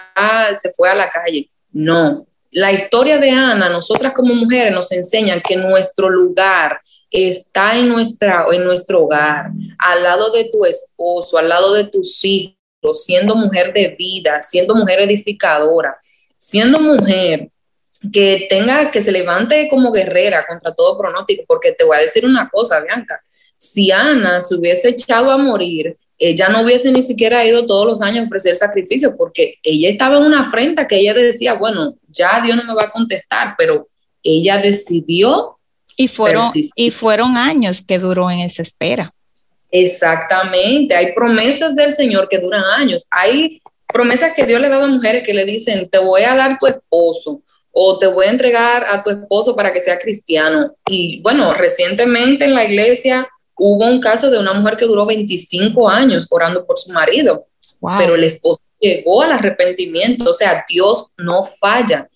se 0.60 0.70
fue 0.70 0.88
a 0.88 0.94
la 0.94 1.10
calle. 1.10 1.50
No, 1.72 2.26
la 2.52 2.72
historia 2.72 3.18
de 3.18 3.30
Ana, 3.30 3.68
nosotras 3.68 4.12
como 4.12 4.34
mujeres 4.34 4.72
nos 4.72 4.90
enseñan 4.92 5.40
que 5.46 5.56
nuestro 5.56 6.08
lugar 6.08 6.80
está 7.10 7.76
en, 7.76 7.88
nuestra, 7.88 8.46
en 8.52 8.64
nuestro 8.64 9.04
hogar, 9.04 9.50
al 9.78 10.02
lado 10.02 10.30
de 10.30 10.44
tu 10.44 10.64
esposo, 10.64 11.38
al 11.38 11.48
lado 11.48 11.74
de 11.74 11.84
tus 11.84 12.24
hijos, 12.24 12.56
siendo 12.92 13.34
mujer 13.34 13.72
de 13.72 13.88
vida, 13.98 14.42
siendo 14.42 14.74
mujer 14.74 15.00
edificadora, 15.00 15.98
siendo 16.36 16.78
mujer 16.80 17.50
que 18.12 18.46
tenga, 18.48 18.90
que 18.90 19.02
se 19.02 19.12
levante 19.12 19.68
como 19.68 19.92
guerrera 19.92 20.46
contra 20.46 20.74
todo 20.74 20.96
pronóstico, 20.96 21.44
porque 21.46 21.72
te 21.72 21.84
voy 21.84 21.96
a 21.98 22.00
decir 22.00 22.24
una 22.24 22.48
cosa, 22.48 22.80
Bianca, 22.80 23.20
si 23.56 23.90
Ana 23.90 24.40
se 24.40 24.54
hubiese 24.54 24.88
echado 24.88 25.30
a 25.30 25.36
morir, 25.36 25.98
ella 26.16 26.48
no 26.48 26.62
hubiese 26.62 26.90
ni 26.92 27.02
siquiera 27.02 27.44
ido 27.44 27.66
todos 27.66 27.86
los 27.86 28.00
años 28.02 28.20
a 28.20 28.24
ofrecer 28.24 28.54
sacrificio, 28.54 29.16
porque 29.16 29.56
ella 29.62 29.88
estaba 29.88 30.16
en 30.16 30.24
una 30.24 30.42
afrenta 30.42 30.86
que 30.86 30.96
ella 30.96 31.14
decía, 31.14 31.54
bueno, 31.54 31.94
ya 32.08 32.40
Dios 32.42 32.56
no 32.56 32.64
me 32.64 32.74
va 32.74 32.84
a 32.84 32.90
contestar, 32.90 33.54
pero 33.58 33.86
ella 34.22 34.58
decidió 34.58 35.58
y 36.00 36.08
fueron, 36.08 36.50
y 36.74 36.90
fueron 36.90 37.36
años 37.36 37.82
que 37.82 37.98
duró 37.98 38.30
en 38.30 38.40
esa 38.40 38.62
espera. 38.62 39.12
Exactamente, 39.70 40.96
hay 40.96 41.12
promesas 41.12 41.76
del 41.76 41.92
Señor 41.92 42.26
que 42.26 42.38
duran 42.38 42.64
años. 42.64 43.06
Hay 43.10 43.60
promesas 43.86 44.32
que 44.34 44.46
Dios 44.46 44.62
le 44.62 44.70
da 44.70 44.82
a 44.82 44.86
mujeres 44.86 45.22
que 45.26 45.34
le 45.34 45.44
dicen, 45.44 45.90
te 45.90 45.98
voy 45.98 46.22
a 46.22 46.34
dar 46.34 46.58
tu 46.58 46.66
esposo 46.66 47.42
o 47.70 47.98
te 47.98 48.06
voy 48.06 48.24
a 48.24 48.30
entregar 48.30 48.86
a 48.88 49.04
tu 49.04 49.10
esposo 49.10 49.54
para 49.54 49.74
que 49.74 49.82
sea 49.82 49.98
cristiano. 49.98 50.74
Y 50.86 51.20
bueno, 51.20 51.52
recientemente 51.52 52.46
en 52.46 52.54
la 52.54 52.64
iglesia 52.64 53.28
hubo 53.54 53.84
un 53.84 54.00
caso 54.00 54.30
de 54.30 54.38
una 54.38 54.54
mujer 54.54 54.78
que 54.78 54.86
duró 54.86 55.04
25 55.04 55.86
años 55.86 56.26
orando 56.30 56.64
por 56.64 56.78
su 56.78 56.92
marido, 56.92 57.44
pero 57.98 58.14
el 58.14 58.24
esposo 58.24 58.62
llegó 58.78 59.20
al 59.20 59.32
arrepentimiento, 59.32 60.30
o 60.30 60.32
sea, 60.32 60.64
Dios 60.66 61.10
no 61.18 61.44
falla. 61.44 62.08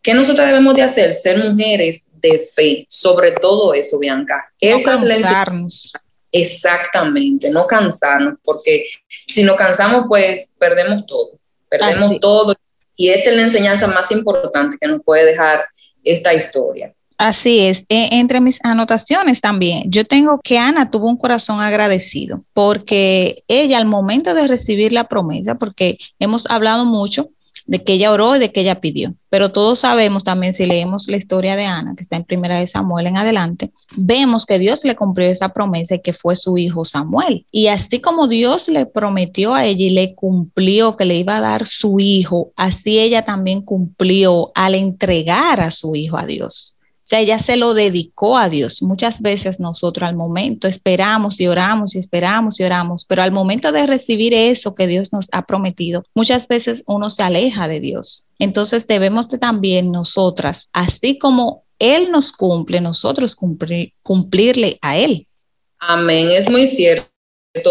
¿Qué 0.00 0.14
nosotros 0.14 0.46
debemos 0.46 0.74
de 0.74 0.82
hacer? 0.82 1.12
Ser 1.12 1.36
mujeres 1.36 2.06
de 2.30 2.40
fe, 2.40 2.86
sobre 2.88 3.32
todo 3.32 3.74
eso, 3.74 3.98
Bianca. 3.98 4.44
No 4.62 4.82
cansarnos. 4.82 5.92
Exactamente, 6.32 7.50
no 7.50 7.66
cansarnos, 7.66 8.34
porque 8.42 8.86
si 9.08 9.42
nos 9.42 9.56
cansamos, 9.56 10.04
pues 10.08 10.50
perdemos 10.58 11.06
todo, 11.06 11.38
perdemos 11.68 12.20
todo. 12.20 12.54
Y 12.96 13.08
esta 13.08 13.30
es 13.30 13.36
la 13.36 13.42
enseñanza 13.42 13.86
más 13.86 14.10
importante 14.10 14.76
que 14.80 14.88
nos 14.88 15.02
puede 15.02 15.24
dejar 15.24 15.64
esta 16.02 16.34
historia. 16.34 16.92
Así 17.18 17.60
es, 17.60 17.86
e, 17.88 18.08
entre 18.12 18.40
mis 18.40 18.62
anotaciones 18.62 19.40
también, 19.40 19.90
yo 19.90 20.04
tengo 20.04 20.38
que 20.42 20.58
Ana 20.58 20.90
tuvo 20.90 21.08
un 21.08 21.16
corazón 21.16 21.62
agradecido 21.62 22.44
porque 22.52 23.42
ella 23.48 23.78
al 23.78 23.86
momento 23.86 24.34
de 24.34 24.46
recibir 24.46 24.92
la 24.92 25.04
promesa, 25.04 25.54
porque 25.54 25.96
hemos 26.18 26.46
hablado 26.50 26.84
mucho 26.84 27.30
de 27.66 27.82
que 27.82 27.94
ella 27.94 28.12
oró 28.12 28.36
y 28.36 28.38
de 28.38 28.52
que 28.52 28.60
ella 28.60 28.80
pidió. 28.80 29.14
Pero 29.28 29.50
todos 29.52 29.80
sabemos 29.80 30.24
también, 30.24 30.54
si 30.54 30.66
leemos 30.66 31.08
la 31.08 31.16
historia 31.16 31.56
de 31.56 31.64
Ana, 31.64 31.94
que 31.96 32.02
está 32.02 32.16
en 32.16 32.24
primera 32.24 32.58
de 32.58 32.66
Samuel 32.66 33.06
en 33.06 33.16
adelante, 33.16 33.70
vemos 33.96 34.46
que 34.46 34.58
Dios 34.58 34.84
le 34.84 34.96
cumplió 34.96 35.28
esa 35.28 35.50
promesa 35.50 35.96
y 35.96 36.00
que 36.00 36.12
fue 36.12 36.36
su 36.36 36.56
hijo 36.58 36.84
Samuel. 36.84 37.44
Y 37.50 37.66
así 37.66 38.00
como 38.00 38.28
Dios 38.28 38.68
le 38.68 38.86
prometió 38.86 39.54
a 39.54 39.66
ella 39.66 39.84
y 39.84 39.90
le 39.90 40.14
cumplió 40.14 40.96
que 40.96 41.04
le 41.04 41.16
iba 41.16 41.36
a 41.36 41.40
dar 41.40 41.66
su 41.66 41.98
hijo, 41.98 42.52
así 42.56 42.98
ella 42.98 43.24
también 43.24 43.62
cumplió 43.62 44.52
al 44.54 44.74
entregar 44.74 45.60
a 45.60 45.70
su 45.70 45.96
hijo 45.96 46.16
a 46.16 46.24
Dios. 46.24 46.75
O 47.06 47.08
sea, 47.08 47.20
ella 47.20 47.38
se 47.38 47.56
lo 47.56 47.72
dedicó 47.72 48.36
a 48.36 48.48
Dios. 48.48 48.82
Muchas 48.82 49.22
veces 49.22 49.60
nosotros 49.60 50.08
al 50.08 50.16
momento 50.16 50.66
esperamos 50.66 51.40
y 51.40 51.46
oramos 51.46 51.94
y 51.94 52.00
esperamos 52.00 52.58
y 52.58 52.64
oramos, 52.64 53.04
pero 53.04 53.22
al 53.22 53.30
momento 53.30 53.70
de 53.70 53.86
recibir 53.86 54.34
eso 54.34 54.74
que 54.74 54.88
Dios 54.88 55.12
nos 55.12 55.28
ha 55.30 55.46
prometido, 55.46 56.02
muchas 56.16 56.48
veces 56.48 56.82
uno 56.88 57.08
se 57.08 57.22
aleja 57.22 57.68
de 57.68 57.78
Dios. 57.78 58.26
Entonces 58.40 58.88
debemos 58.88 59.28
de 59.28 59.38
también 59.38 59.92
nosotras, 59.92 60.68
así 60.72 61.16
como 61.16 61.62
Él 61.78 62.10
nos 62.10 62.32
cumple, 62.32 62.80
nosotros 62.80 63.36
cumplirle 64.02 64.76
a 64.82 64.96
Él. 64.96 65.28
Amén, 65.78 66.32
es 66.32 66.50
muy 66.50 66.66
cierto. 66.66 67.15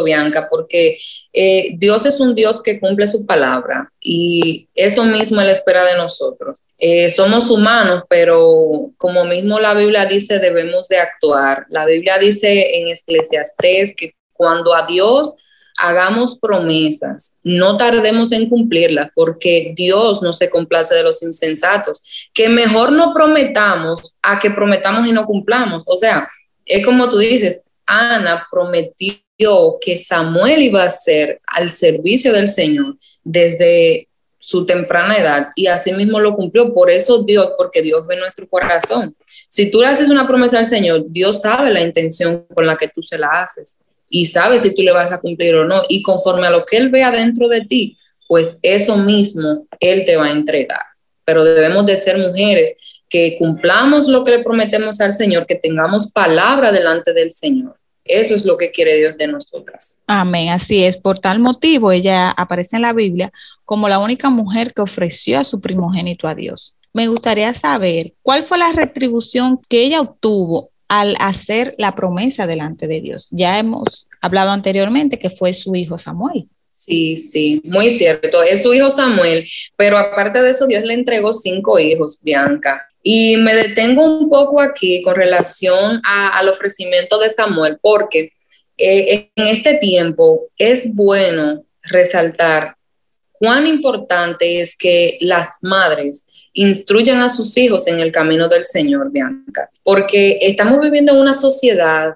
Bianca, 0.04 0.48
porque 0.50 0.98
eh, 1.34 1.76
Dios 1.78 2.06
es 2.06 2.20
un 2.20 2.36
Dios 2.36 2.62
que 2.62 2.80
cumple 2.80 3.08
su 3.08 3.26
palabra 3.26 3.92
y 4.00 4.68
eso 4.74 5.04
mismo 5.04 5.42
Él 5.42 5.50
espera 5.50 5.86
de 5.86 5.98
nosotros. 5.98 6.60
Eh, 6.78 7.10
somos 7.10 7.50
humanos, 7.50 8.04
pero 8.10 8.92
como 8.98 9.26
mismo 9.26 9.60
la 9.60 9.74
Biblia 9.74 10.06
dice, 10.06 10.40
debemos 10.40 10.88
de 10.88 10.98
actuar. 10.98 11.66
La 11.70 11.86
Biblia 11.86 12.18
dice 12.18 12.78
en 12.78 12.88
Eclesiastés 12.88 13.96
que 13.96 14.16
cuando 14.34 14.76
a 14.76 14.86
Dios 14.86 15.36
hagamos 15.78 16.40
promesas, 16.40 17.38
no 17.44 17.78
tardemos 17.78 18.32
en 18.32 18.50
cumplirlas, 18.50 19.10
porque 19.14 19.74
Dios 19.76 20.22
no 20.22 20.34
se 20.34 20.50
complace 20.50 20.96
de 20.96 21.04
los 21.04 21.22
insensatos. 21.22 22.30
Que 22.34 22.50
mejor 22.50 22.92
no 22.92 23.14
prometamos 23.14 24.16
a 24.22 24.40
que 24.40 24.52
prometamos 24.52 25.08
y 25.08 25.12
no 25.12 25.26
cumplamos. 25.26 25.84
O 25.86 25.98
sea, 25.98 26.30
es 26.66 26.86
como 26.86 27.10
tú 27.10 27.18
dices, 27.18 27.62
Ana 27.86 28.48
prometió 28.50 29.14
que 29.82 29.98
Samuel 29.98 30.62
iba 30.62 30.84
a 30.84 30.90
ser 30.90 31.42
al 31.48 31.70
servicio 31.70 32.32
del 32.32 32.48
Señor 32.48 32.98
desde 33.24 34.08
su 34.38 34.66
temprana 34.66 35.18
edad 35.18 35.48
y 35.56 35.68
así 35.68 35.92
mismo 35.92 36.20
lo 36.20 36.36
cumplió. 36.36 36.74
Por 36.74 36.90
eso 36.90 37.24
Dios, 37.24 37.52
porque 37.58 37.82
Dios 37.82 38.06
ve 38.08 38.16
nuestro 38.16 38.48
corazón. 38.48 39.16
Si 39.50 39.70
tú 39.72 39.82
le 39.82 39.88
haces 39.88 40.10
una 40.10 40.28
promesa 40.28 40.60
al 40.60 40.66
Señor, 40.66 41.06
Dios 41.08 41.42
sabe 41.42 41.72
la 41.72 41.82
intención 41.82 42.46
con 42.54 42.66
la 42.66 42.78
que 42.78 42.88
tú 42.88 43.02
se 43.02 43.18
la 43.18 43.28
haces 43.28 43.80
y 44.10 44.28
sabe 44.28 44.60
si 44.60 44.74
tú 44.74 44.84
le 44.84 44.92
vas 44.92 45.12
a 45.12 45.20
cumplir 45.20 45.56
o 45.56 45.66
no. 45.66 45.84
Y 45.90 46.02
conforme 46.02 46.48
a 46.48 46.52
lo 46.52 46.66
que 46.66 46.78
Él 46.78 46.90
vea 46.90 47.12
dentro 47.12 47.48
de 47.48 47.62
ti, 47.62 47.98
pues 48.28 48.60
eso 48.62 48.96
mismo 48.98 49.68
Él 49.80 50.06
te 50.06 50.16
va 50.16 50.28
a 50.28 50.32
entregar. 50.32 50.82
Pero 51.26 51.44
debemos 51.44 51.86
de 51.86 51.98
ser 51.98 52.18
mujeres 52.20 52.74
que 53.10 53.36
cumplamos 53.38 54.08
lo 54.08 54.24
que 54.24 54.32
le 54.32 54.40
prometemos 54.40 55.02
al 55.02 55.14
Señor, 55.14 55.46
que 55.46 55.56
tengamos 55.56 56.12
palabra 56.12 56.72
delante 56.72 57.14
del 57.14 57.32
Señor 57.32 57.76
eso 58.06 58.36
es 58.36 58.46
lo 58.46 58.58
que 58.58 58.72
quiere 58.72 58.96
Dios 58.96 59.18
de 59.18 59.28
nosotras. 59.28 60.04
Amén, 60.08 60.50
así 60.50 60.86
es. 60.86 60.98
Por 60.98 61.20
tal 61.20 61.40
motivo, 61.40 61.92
ella 61.92 62.30
aparece 62.30 62.76
en 62.76 62.84
la 62.84 62.94
Biblia 62.94 63.32
como 63.66 63.90
la 63.90 64.00
única 64.00 64.30
mujer 64.30 64.74
que 64.74 64.84
ofreció 64.84 65.40
a 65.40 65.44
su 65.44 65.60
primogénito 65.60 66.28
a 66.28 66.36
Dios. 66.36 66.78
Me 66.94 67.08
gustaría 67.08 67.54
saber 67.54 68.14
cuál 68.22 68.44
fue 68.44 68.58
la 68.58 68.72
retribución 68.72 69.60
que 69.68 69.84
ella 69.84 70.02
obtuvo 70.02 70.70
al 70.88 71.16
hacer 71.20 71.76
la 71.78 71.96
promesa 71.96 72.48
delante 72.48 72.88
de 72.88 73.02
Dios. 73.02 73.28
Ya 73.32 73.58
hemos 73.58 74.08
hablado 74.22 74.52
anteriormente 74.52 75.20
que 75.20 75.32
fue 75.32 75.54
su 75.54 75.76
hijo 75.76 75.98
Samuel. 75.98 76.48
Sí, 76.86 77.18
sí, 77.18 77.62
muy 77.64 77.90
cierto. 77.90 78.44
Es 78.44 78.62
su 78.62 78.72
hijo 78.72 78.92
Samuel, 78.92 79.44
pero 79.76 79.98
aparte 79.98 80.40
de 80.44 80.52
eso, 80.52 80.68
Dios 80.68 80.84
le 80.84 80.94
entregó 80.94 81.34
cinco 81.34 81.80
hijos, 81.80 82.20
Bianca. 82.22 82.88
Y 83.02 83.38
me 83.38 83.56
detengo 83.56 84.20
un 84.20 84.30
poco 84.30 84.62
aquí 84.62 85.02
con 85.02 85.16
relación 85.16 86.00
al 86.04 86.48
ofrecimiento 86.48 87.18
de 87.18 87.30
Samuel, 87.30 87.80
porque 87.82 88.34
eh, 88.78 89.32
en 89.36 89.48
este 89.48 89.74
tiempo 89.80 90.50
es 90.60 90.94
bueno 90.94 91.64
resaltar 91.82 92.76
cuán 93.32 93.66
importante 93.66 94.62
es 94.62 94.78
que 94.78 95.18
las 95.22 95.58
madres 95.64 96.28
instruyan 96.54 97.20
a 97.22 97.30
sus 97.30 97.58
hijos 97.58 97.88
en 97.88 98.00
el 98.00 98.12
camino 98.12 98.48
del 98.48 98.64
Señor, 98.64 99.12
Bianca, 99.12 99.72
porque 99.82 100.38
estamos 100.40 100.80
viviendo 100.80 101.14
en 101.14 101.18
una 101.18 101.34
sociedad 101.34 102.14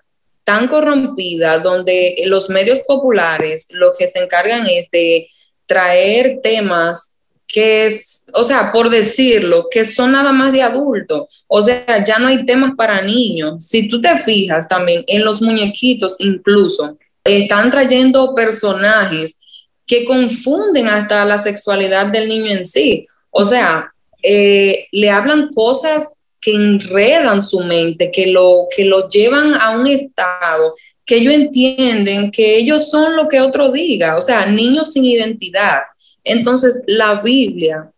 tan 0.49 0.67
corrompida 0.67 1.59
donde 1.59 2.23
los 2.25 2.49
medios 2.49 2.79
populares 2.79 3.67
lo 3.69 3.93
que 3.93 4.07
se 4.07 4.17
encargan 4.17 4.65
es 4.65 4.89
de 4.89 5.27
traer 5.67 6.39
temas 6.41 7.19
que 7.47 7.85
es, 7.85 8.25
o 8.33 8.43
sea, 8.43 8.71
por 8.71 8.89
decirlo, 8.89 9.67
que 9.69 9.83
son 9.83 10.11
nada 10.13 10.31
más 10.31 10.51
de 10.51 10.63
adultos. 10.63 11.27
O 11.47 11.61
sea, 11.61 12.03
ya 12.03 12.17
no 12.17 12.29
hay 12.29 12.45
temas 12.45 12.71
para 12.75 12.99
niños. 13.03 13.63
Si 13.63 13.87
tú 13.87 14.01
te 14.01 14.17
fijas 14.17 14.67
también 14.67 15.03
en 15.05 15.23
los 15.23 15.39
muñequitos, 15.39 16.15
incluso, 16.17 16.97
están 17.23 17.69
trayendo 17.69 18.33
personajes 18.33 19.39
que 19.85 20.03
confunden 20.03 20.87
hasta 20.87 21.25
la 21.25 21.37
sexualidad 21.37 22.07
del 22.07 22.27
niño 22.27 22.51
en 22.51 22.65
sí. 22.65 23.05
O 23.29 23.45
sea, 23.45 23.93
eh, 24.23 24.87
le 24.91 25.11
hablan 25.11 25.49
cosas 25.53 26.07
que 26.41 26.55
enredan 26.55 27.41
su 27.41 27.59
mente, 27.59 28.11
que 28.11 28.27
lo, 28.27 28.67
que 28.75 28.85
lo 28.85 29.07
llevan 29.07 29.53
a 29.53 29.71
un 29.71 29.87
estado 29.87 30.75
que 31.09 31.15
ellos 31.15 31.33
entienden 31.33 32.29
que 32.29 32.55
ellos 32.57 32.91
son 32.91 33.15
lo 33.15 33.27
que 33.27 33.41
otro 33.41 33.71
diga, 33.71 34.15
o 34.15 34.21
sea, 34.21 34.45
niños 34.45 34.93
sin 34.93 35.05
identidad. 35.05 35.81
Entonces, 36.23 36.83
la 36.85 37.19
Biblia 37.19 37.89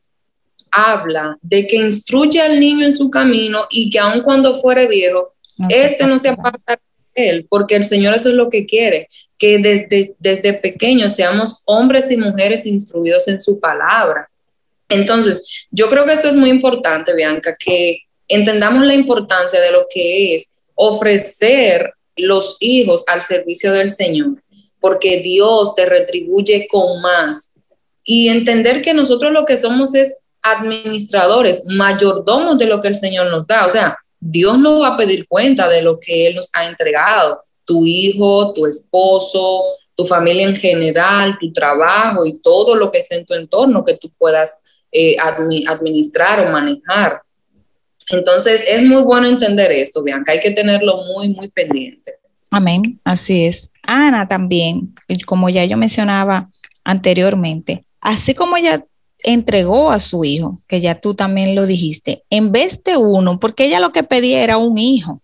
habla 0.71 1.37
de 1.41 1.67
que 1.67 1.75
instruye 1.75 2.39
al 2.39 2.57
niño 2.57 2.85
en 2.85 2.93
su 2.93 3.11
camino 3.11 3.67
y 3.69 3.89
que 3.89 3.99
aun 3.99 4.21
cuando 4.21 4.53
fuere 4.53 4.87
viejo, 4.87 5.29
este 5.67 6.07
no 6.07 6.17
se 6.19 6.29
aparta 6.29 6.79
de 7.13 7.29
él, 7.29 7.47
porque 7.49 7.75
el 7.75 7.83
Señor 7.83 8.15
eso 8.15 8.29
es 8.29 8.35
lo 8.35 8.49
que 8.49 8.65
quiere, 8.65 9.09
que 9.37 9.57
desde, 9.57 10.15
desde 10.17 10.53
pequeños 10.53 11.13
seamos 11.13 11.63
hombres 11.65 12.09
y 12.11 12.15
mujeres 12.15 12.65
instruidos 12.65 13.27
en 13.27 13.41
su 13.41 13.59
palabra. 13.59 14.29
Entonces, 14.87 15.67
yo 15.69 15.89
creo 15.89 16.05
que 16.05 16.13
esto 16.13 16.29
es 16.29 16.35
muy 16.35 16.49
importante, 16.49 17.13
Bianca, 17.13 17.57
que 17.59 18.03
entendamos 18.33 18.85
la 18.85 18.93
importancia 18.93 19.59
de 19.59 19.71
lo 19.71 19.85
que 19.93 20.35
es 20.35 20.57
ofrecer 20.75 21.93
los 22.15 22.57
hijos 22.59 23.03
al 23.07 23.21
servicio 23.23 23.71
del 23.71 23.89
Señor, 23.89 24.41
porque 24.79 25.19
Dios 25.19 25.75
te 25.75 25.85
retribuye 25.85 26.67
con 26.69 27.01
más 27.01 27.53
y 28.03 28.29
entender 28.29 28.81
que 28.81 28.93
nosotros 28.93 29.31
lo 29.31 29.45
que 29.45 29.57
somos 29.57 29.93
es 29.95 30.17
administradores, 30.41 31.61
mayordomos 31.65 32.57
de 32.57 32.65
lo 32.65 32.81
que 32.81 32.87
el 32.87 32.95
Señor 32.95 33.29
nos 33.29 33.45
da. 33.45 33.65
O 33.65 33.69
sea, 33.69 33.97
Dios 34.19 34.57
no 34.57 34.79
va 34.79 34.89
a 34.89 34.97
pedir 34.97 35.27
cuenta 35.27 35.69
de 35.69 35.81
lo 35.81 35.99
que 35.99 36.27
Él 36.27 36.35
nos 36.35 36.49
ha 36.53 36.65
entregado. 36.67 37.39
Tu 37.65 37.85
hijo, 37.85 38.53
tu 38.53 38.65
esposo, 38.65 39.63
tu 39.95 40.05
familia 40.05 40.47
en 40.47 40.55
general, 40.55 41.37
tu 41.39 41.51
trabajo 41.51 42.25
y 42.25 42.39
todo 42.39 42.75
lo 42.75 42.91
que 42.91 42.99
esté 42.99 43.15
en 43.15 43.25
tu 43.25 43.33
entorno 43.33 43.83
que 43.83 43.97
tú 43.97 44.11
puedas 44.17 44.57
eh, 44.91 45.15
administrar 45.19 46.39
o 46.45 46.51
manejar. 46.51 47.21
Entonces, 48.11 48.63
es 48.67 48.83
muy 48.83 49.01
bueno 49.03 49.27
entender 49.27 49.71
esto, 49.71 50.03
Bianca. 50.03 50.31
Hay 50.31 50.39
que 50.39 50.51
tenerlo 50.51 50.97
muy, 51.13 51.29
muy 51.29 51.47
pendiente. 51.49 52.13
Amén, 52.49 52.99
así 53.03 53.45
es. 53.45 53.71
Ana 53.83 54.27
también, 54.27 54.93
como 55.25 55.49
ya 55.49 55.63
yo 55.65 55.77
mencionaba 55.77 56.49
anteriormente, 56.83 57.85
así 58.01 58.33
como 58.33 58.57
ella 58.57 58.85
entregó 59.23 59.91
a 59.91 59.99
su 59.99 60.25
hijo, 60.25 60.59
que 60.67 60.81
ya 60.81 60.99
tú 60.99 61.13
también 61.13 61.55
lo 61.55 61.65
dijiste, 61.65 62.23
en 62.29 62.51
vez 62.51 62.83
de 62.83 62.97
uno, 62.97 63.39
porque 63.39 63.65
ella 63.65 63.79
lo 63.79 63.91
que 63.91 64.03
pedía 64.03 64.43
era 64.43 64.57
un 64.57 64.77
hijo, 64.77 65.21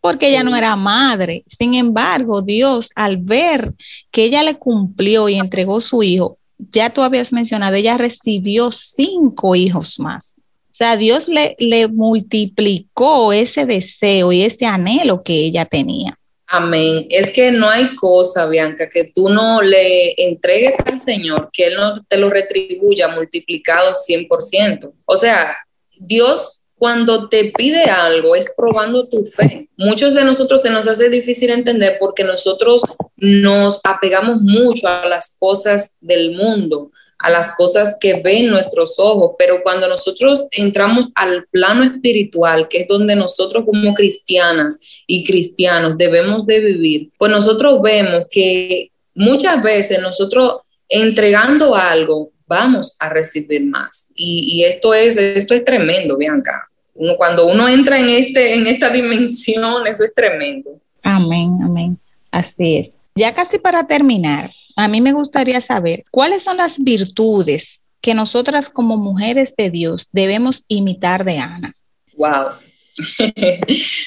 porque 0.00 0.28
ella 0.28 0.42
no 0.42 0.54
era 0.54 0.76
madre. 0.76 1.44
Sin 1.46 1.74
embargo, 1.74 2.42
Dios, 2.42 2.90
al 2.94 3.16
ver 3.16 3.74
que 4.10 4.24
ella 4.24 4.42
le 4.42 4.56
cumplió 4.56 5.28
y 5.28 5.36
entregó 5.36 5.80
su 5.80 6.02
hijo, 6.02 6.38
ya 6.58 6.90
tú 6.90 7.02
habías 7.02 7.32
mencionado, 7.32 7.74
ella 7.74 7.96
recibió 7.96 8.70
cinco 8.70 9.56
hijos 9.56 9.98
más. 9.98 10.36
O 10.74 10.76
sea, 10.76 10.96
Dios 10.96 11.28
le, 11.28 11.54
le 11.60 11.86
multiplicó 11.86 13.32
ese 13.32 13.64
deseo 13.64 14.32
y 14.32 14.42
ese 14.42 14.66
anhelo 14.66 15.22
que 15.22 15.32
ella 15.32 15.66
tenía. 15.66 16.18
Amén. 16.48 17.06
Es 17.10 17.30
que 17.30 17.52
no 17.52 17.70
hay 17.70 17.94
cosa, 17.94 18.48
Bianca, 18.48 18.88
que 18.88 19.04
tú 19.14 19.28
no 19.28 19.62
le 19.62 20.14
entregues 20.20 20.74
al 20.84 20.98
Señor, 20.98 21.50
que 21.52 21.68
Él 21.68 21.74
no 21.76 22.02
te 22.02 22.16
lo 22.16 22.28
retribuya 22.28 23.06
multiplicado 23.06 23.92
100%. 23.92 24.92
O 25.04 25.16
sea, 25.16 25.56
Dios 26.00 26.64
cuando 26.74 27.28
te 27.28 27.52
pide 27.56 27.84
algo 27.84 28.34
es 28.34 28.52
probando 28.56 29.08
tu 29.08 29.24
fe. 29.24 29.68
Muchos 29.76 30.12
de 30.12 30.24
nosotros 30.24 30.60
se 30.60 30.70
nos 30.70 30.88
hace 30.88 31.08
difícil 31.08 31.50
entender 31.50 31.98
porque 32.00 32.24
nosotros 32.24 32.82
nos 33.16 33.80
apegamos 33.84 34.40
mucho 34.40 34.88
a 34.88 35.06
las 35.06 35.36
cosas 35.38 35.94
del 36.00 36.32
mundo, 36.32 36.90
a 37.24 37.30
las 37.30 37.52
cosas 37.52 37.96
que 37.98 38.20
ven 38.20 38.50
nuestros 38.50 38.98
ojos, 38.98 39.32
pero 39.38 39.62
cuando 39.62 39.88
nosotros 39.88 40.46
entramos 40.50 41.08
al 41.14 41.46
plano 41.50 41.82
espiritual, 41.82 42.68
que 42.68 42.82
es 42.82 42.86
donde 42.86 43.16
nosotros 43.16 43.64
como 43.64 43.94
cristianas 43.94 45.02
y 45.06 45.24
cristianos 45.24 45.96
debemos 45.96 46.44
de 46.44 46.60
vivir, 46.60 47.10
pues 47.16 47.32
nosotros 47.32 47.80
vemos 47.80 48.26
que 48.30 48.90
muchas 49.14 49.62
veces 49.62 50.00
nosotros 50.00 50.56
entregando 50.86 51.74
algo 51.74 52.30
vamos 52.46 52.94
a 53.00 53.08
recibir 53.08 53.64
más. 53.64 54.12
Y, 54.14 54.62
esto, 54.64 54.92
es, 54.92 55.16
esto 55.16 55.54
es 55.54 55.64
tremendo, 55.64 56.18
Bianca. 56.18 56.68
Uno, 56.94 57.16
cuando 57.16 57.46
uno 57.46 57.66
entra 57.70 57.98
en, 57.98 58.10
este, 58.10 58.52
en 58.52 58.66
esta 58.66 58.90
dimensión, 58.90 59.86
eso 59.86 60.04
es 60.04 60.12
tremendo. 60.12 60.78
Amén, 61.02 61.56
amén. 61.62 61.98
Así 62.30 62.76
es. 62.76 62.98
Ya 63.14 63.34
casi 63.34 63.58
para 63.58 63.86
terminar, 63.86 64.50
a 64.76 64.88
mí 64.88 65.00
me 65.00 65.12
gustaría 65.12 65.60
saber 65.60 66.04
cuáles 66.10 66.42
son 66.42 66.56
las 66.56 66.78
virtudes 66.82 67.82
que 68.00 68.14
nosotras 68.14 68.68
como 68.68 68.96
mujeres 68.96 69.54
de 69.56 69.70
Dios 69.70 70.08
debemos 70.12 70.64
imitar 70.68 71.24
de 71.24 71.38
Ana. 71.38 71.74
Wow. 72.16 72.48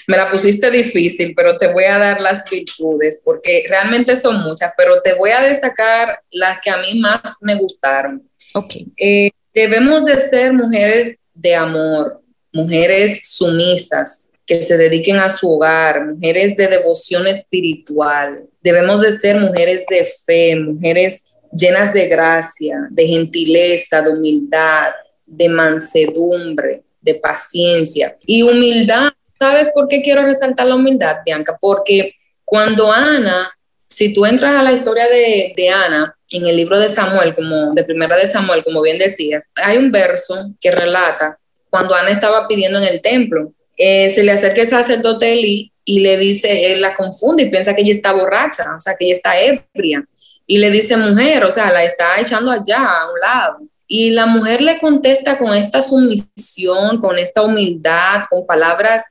Me 0.07 0.17
la 0.17 0.29
pusiste 0.29 0.69
difícil, 0.71 1.33
pero 1.35 1.57
te 1.57 1.73
voy 1.73 1.85
a 1.85 1.97
dar 1.97 2.21
las 2.21 2.49
virtudes, 2.49 3.21
porque 3.23 3.65
realmente 3.67 4.15
son 4.15 4.41
muchas, 4.41 4.71
pero 4.77 5.01
te 5.01 5.13
voy 5.13 5.31
a 5.31 5.41
destacar 5.41 6.21
las 6.31 6.59
que 6.61 6.69
a 6.69 6.77
mí 6.77 6.99
más 6.99 7.21
me 7.41 7.55
gustaron. 7.55 8.29
Ok. 8.53 8.75
Eh, 8.97 9.31
debemos 9.53 10.05
de 10.05 10.19
ser 10.19 10.53
mujeres 10.53 11.17
de 11.33 11.55
amor, 11.55 12.21
mujeres 12.53 13.27
sumisas, 13.29 14.31
que 14.47 14.61
se 14.61 14.77
dediquen 14.77 15.17
a 15.17 15.29
su 15.29 15.51
hogar, 15.51 16.05
mujeres 16.05 16.55
de 16.55 16.67
devoción 16.67 17.27
espiritual. 17.27 18.45
Debemos 18.61 19.01
de 19.01 19.11
ser 19.11 19.37
mujeres 19.39 19.85
de 19.89 20.07
fe, 20.25 20.55
mujeres 20.55 21.25
llenas 21.51 21.93
de 21.93 22.07
gracia, 22.07 22.87
de 22.89 23.05
gentileza, 23.05 24.01
de 24.01 24.11
humildad, 24.11 24.91
de 25.25 25.49
mansedumbre, 25.49 26.83
de 27.01 27.15
paciencia 27.15 28.17
y 28.25 28.41
humildad. 28.41 29.09
¿Sabes 29.37 29.69
por 29.73 29.89
qué 29.89 30.01
quiero 30.01 30.23
resaltar 30.23 30.65
la 30.65 30.75
humildad, 30.75 31.17
Bianca? 31.25 31.57
Porque 31.59 32.13
cuando 32.45 32.89
Ana, 32.89 33.51
si 33.85 34.13
tú 34.13 34.25
entras 34.25 34.55
a 34.55 34.63
la 34.63 34.71
historia 34.71 35.07
de, 35.07 35.69
Ana, 35.69 36.17
en 36.29 36.45
el 36.45 36.55
libro 36.55 36.79
de 36.79 36.87
Samuel, 36.87 37.35
como 37.35 37.73
de 37.73 37.83
primera 37.83 38.15
de 38.15 38.27
Samuel, 38.27 38.63
como 38.63 38.81
bien 38.81 38.97
decías, 38.97 39.49
hay 39.55 39.77
un 39.77 39.91
verso 39.91 40.35
que 40.61 40.71
relata 40.71 41.37
cuando 41.69 41.93
Ana 41.93 42.09
estaba 42.09 42.47
pidiendo 42.47 42.79
en 42.79 42.85
el 42.85 43.01
templo. 43.01 43.53
Eh, 43.77 44.09
se 44.09 44.23
le 44.23 44.31
acerca 44.31 44.61
el 44.61 44.67
sacerdote 44.67 45.33
Eli 45.33 45.71
y 45.85 45.99
le 45.99 46.17
dice, 46.17 46.73
él 46.73 46.81
la 46.81 46.95
confunde 46.95 47.43
y 47.43 47.49
piensa 47.49 47.75
que 47.75 47.81
ella 47.83 47.93
está 47.93 48.11
borracha, 48.11 48.65
o 48.75 48.79
sea, 48.79 48.95
que 48.95 49.05
ella 49.05 49.13
está 49.13 49.39
ebria. 49.39 50.05
Y 50.45 50.57
le 50.57 50.71
dice, 50.71 50.97
mujer, 50.97 51.43
o 51.43 51.51
sea, 51.51 51.71
la 51.71 51.83
está 51.83 52.19
echando 52.19 52.51
allá 52.51 52.79
a 52.79 53.11
un 53.11 53.19
lado. 53.19 53.57
Y 53.87 54.09
la 54.09 54.25
mujer 54.25 54.61
le 54.61 54.79
contesta 54.79 55.37
con 55.37 55.53
esta 55.53 55.81
sumisión, 55.81 56.99
con 56.99 57.17
esta 57.17 57.41
humildad, 57.43 58.23
con 58.29 58.45
palabras 58.45 59.03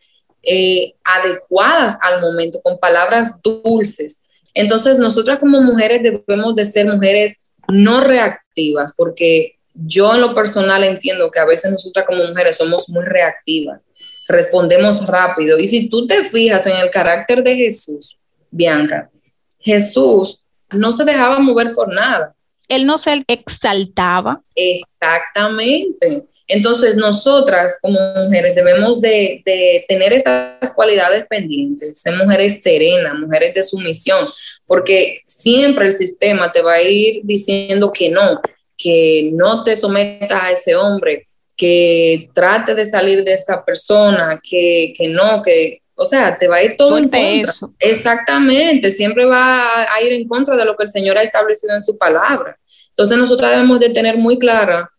eh, 0.42 0.94
adecuadas 1.02 1.96
al 2.02 2.20
momento, 2.20 2.61
con 2.62 2.79
palabras 2.79 3.40
dulces. 3.42 4.22
Entonces, 4.52 4.98
nosotras 4.98 5.38
como 5.38 5.61
mujeres 5.61 6.02
debemos 6.02 6.55
de 6.55 6.64
ser 6.64 6.87
mujeres 6.87 7.42
no 7.68 8.00
reactivas, 8.00 8.92
porque 8.96 9.57
yo 9.74 10.14
en 10.14 10.20
lo 10.20 10.35
personal 10.35 10.85
entiendo 10.85 11.31
que 11.31 11.38
a 11.38 11.44
veces 11.44 11.70
nosotras 11.70 12.07
como 12.07 12.24
mujeres 12.24 12.57
somos 12.57 12.88
muy 12.88 13.05
reactivas, 13.05 13.87
respondemos 14.29 15.07
rápido. 15.07 15.59
Y 15.59 15.67
si 15.67 15.89
tú 15.89 16.07
te 16.07 16.25
fijas 16.25 16.67
en 16.67 16.77
el 16.77 16.91
carácter 16.91 17.43
de 17.43 17.57
Jesús, 17.57 18.19
Bianca, 18.51 19.11
Jesús 19.61 20.43
no 20.71 20.93
se 20.93 21.05
dejaba 21.05 21.39
mover 21.39 21.75
por 21.75 21.93
nada 21.93 22.37
él 22.69 22.87
no 22.87 22.99
se 22.99 23.25
exaltaba. 23.29 24.43
Exactamente. 24.55 26.27
Entonces, 26.49 26.95
nosotras 26.95 27.77
como 27.83 27.99
mujeres 28.25 28.55
debemos 28.55 29.01
de, 29.01 29.43
tener 29.89 30.12
estas 30.12 30.71
cualidades 30.75 31.27
pendientes, 31.27 32.01
ser 32.01 32.15
mujeres 32.17 32.62
serenas, 32.62 33.15
mujeres 33.15 33.53
de 33.55 33.62
sumisión, 33.65 34.25
porque 34.65 35.23
siempre 35.27 35.87
el 35.87 35.93
sistema 35.93 36.53
te 36.53 36.62
va 36.62 36.75
a 36.75 36.83
ir 36.83 37.21
diciendo 37.25 37.93
que 37.93 38.11
no, 38.11 38.41
que 38.77 39.31
no 39.33 39.65
te 39.65 39.75
sometas 39.75 40.41
a 40.41 40.53
ese 40.53 40.77
hombre, 40.77 41.27
que 41.57 42.31
trate 42.35 42.75
de 42.75 42.85
salir 42.85 43.25
de 43.25 43.33
esa 43.33 43.64
persona, 43.64 44.40
que, 44.42 44.92
que 44.97 45.09
no, 45.09 45.42
que 45.42 45.83
o 45.99 46.05
sea, 46.05 46.37
te 46.37 46.47
va 46.47 46.57
a 46.57 46.62
ir 46.62 46.77
todo 46.77 46.99
en 46.99 47.09
contra. 47.09 47.53
Exactamente, 47.79 48.90
siempre 48.90 49.25
va 49.25 49.83
a 49.83 50.03
ir 50.03 50.12
en 50.12 50.29
contra 50.29 50.55
de 50.55 50.64
lo 50.64 50.77
que 50.77 50.85
el 50.85 50.90
Señor 50.90 51.16
ha 51.16 51.23
establecido 51.23 51.75
en 51.75 51.83
su 51.83 51.97
palabra. 51.97 52.59
Entonces 52.90 53.16
nosotros 53.16 53.51
debemos 53.51 53.81
de 53.81 53.88
tener 53.88 54.19
muy 54.19 54.38
clara 54.38 54.90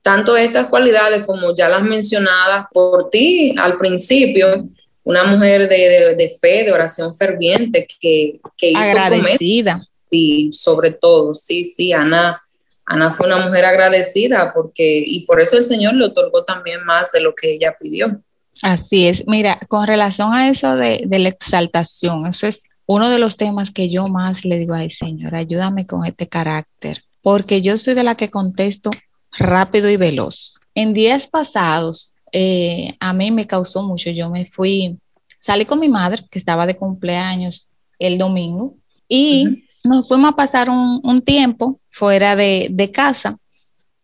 tanto 0.00 0.36
estas 0.36 0.66
cualidades 0.66 1.24
como 1.24 1.54
ya 1.54 1.68
las 1.68 1.82
mencionadas 1.82 2.66
por 2.72 3.10
ti 3.10 3.54
al 3.58 3.76
principio, 3.76 4.66
una 5.04 5.24
mujer 5.24 5.68
de, 5.68 6.32
fe, 6.40 6.64
de 6.64 6.72
oración 6.72 7.14
ferviente 7.14 7.86
que, 8.00 8.40
que 8.56 8.70
hizo 8.70 8.78
agradecida. 8.78 9.80
Sí, 10.10 10.50
sobre 10.52 10.92
todo, 10.92 11.34
sí, 11.34 11.64
sí, 11.64 11.92
Ana, 11.92 12.40
Ana 12.86 13.10
fue 13.10 13.26
una 13.26 13.44
mujer 13.44 13.64
agradecida 13.64 14.52
porque, 14.54 15.02
y 15.04 15.26
por 15.26 15.40
eso 15.40 15.58
el 15.58 15.64
Señor 15.64 15.94
le 15.94 16.06
otorgó 16.06 16.44
también 16.44 16.84
más 16.84 17.10
de 17.10 17.20
lo 17.20 17.34
que 17.34 17.52
ella 17.52 17.76
pidió. 17.78 18.22
Así 18.62 19.08
es. 19.08 19.26
Mira, 19.26 19.58
con 19.68 19.86
relación 19.86 20.32
a 20.32 20.48
eso 20.48 20.76
de, 20.76 21.06
la 21.10 21.28
exaltación, 21.28 22.26
eso 22.26 22.46
es 22.46 22.62
uno 22.86 23.10
de 23.10 23.18
los 23.18 23.36
temas 23.36 23.72
que 23.72 23.90
yo 23.90 24.06
más 24.06 24.44
le 24.44 24.58
digo, 24.58 24.74
ay 24.74 24.90
Señor, 24.90 25.34
ayúdame 25.34 25.86
con 25.86 26.06
este 26.06 26.28
carácter, 26.28 27.02
porque 27.22 27.60
yo 27.60 27.76
soy 27.76 27.94
de 27.94 28.04
la 28.04 28.14
que 28.14 28.30
contesto 28.30 28.90
rápido 29.36 29.90
y 29.90 29.96
veloz. 29.96 30.60
En 30.74 30.94
días 30.94 31.26
pasados, 31.26 32.14
eh, 32.32 32.94
a 33.00 33.12
mí 33.12 33.32
me 33.32 33.46
causó 33.46 33.82
mucho, 33.82 34.10
yo 34.10 34.30
me 34.30 34.46
fui, 34.46 34.96
salí 35.40 35.64
con 35.64 35.80
mi 35.80 35.88
madre, 35.88 36.24
que 36.30 36.38
estaba 36.38 36.66
de 36.66 36.76
cumpleaños 36.76 37.68
el 37.98 38.16
domingo, 38.16 38.76
y 39.08 39.65
nos 39.86 40.08
fuimos 40.08 40.32
a 40.32 40.36
pasar 40.36 40.68
un, 40.68 41.22
tiempo 41.22 41.80
fuera 41.90 42.36
de, 42.36 42.68
de 42.70 42.90
casa, 42.90 43.38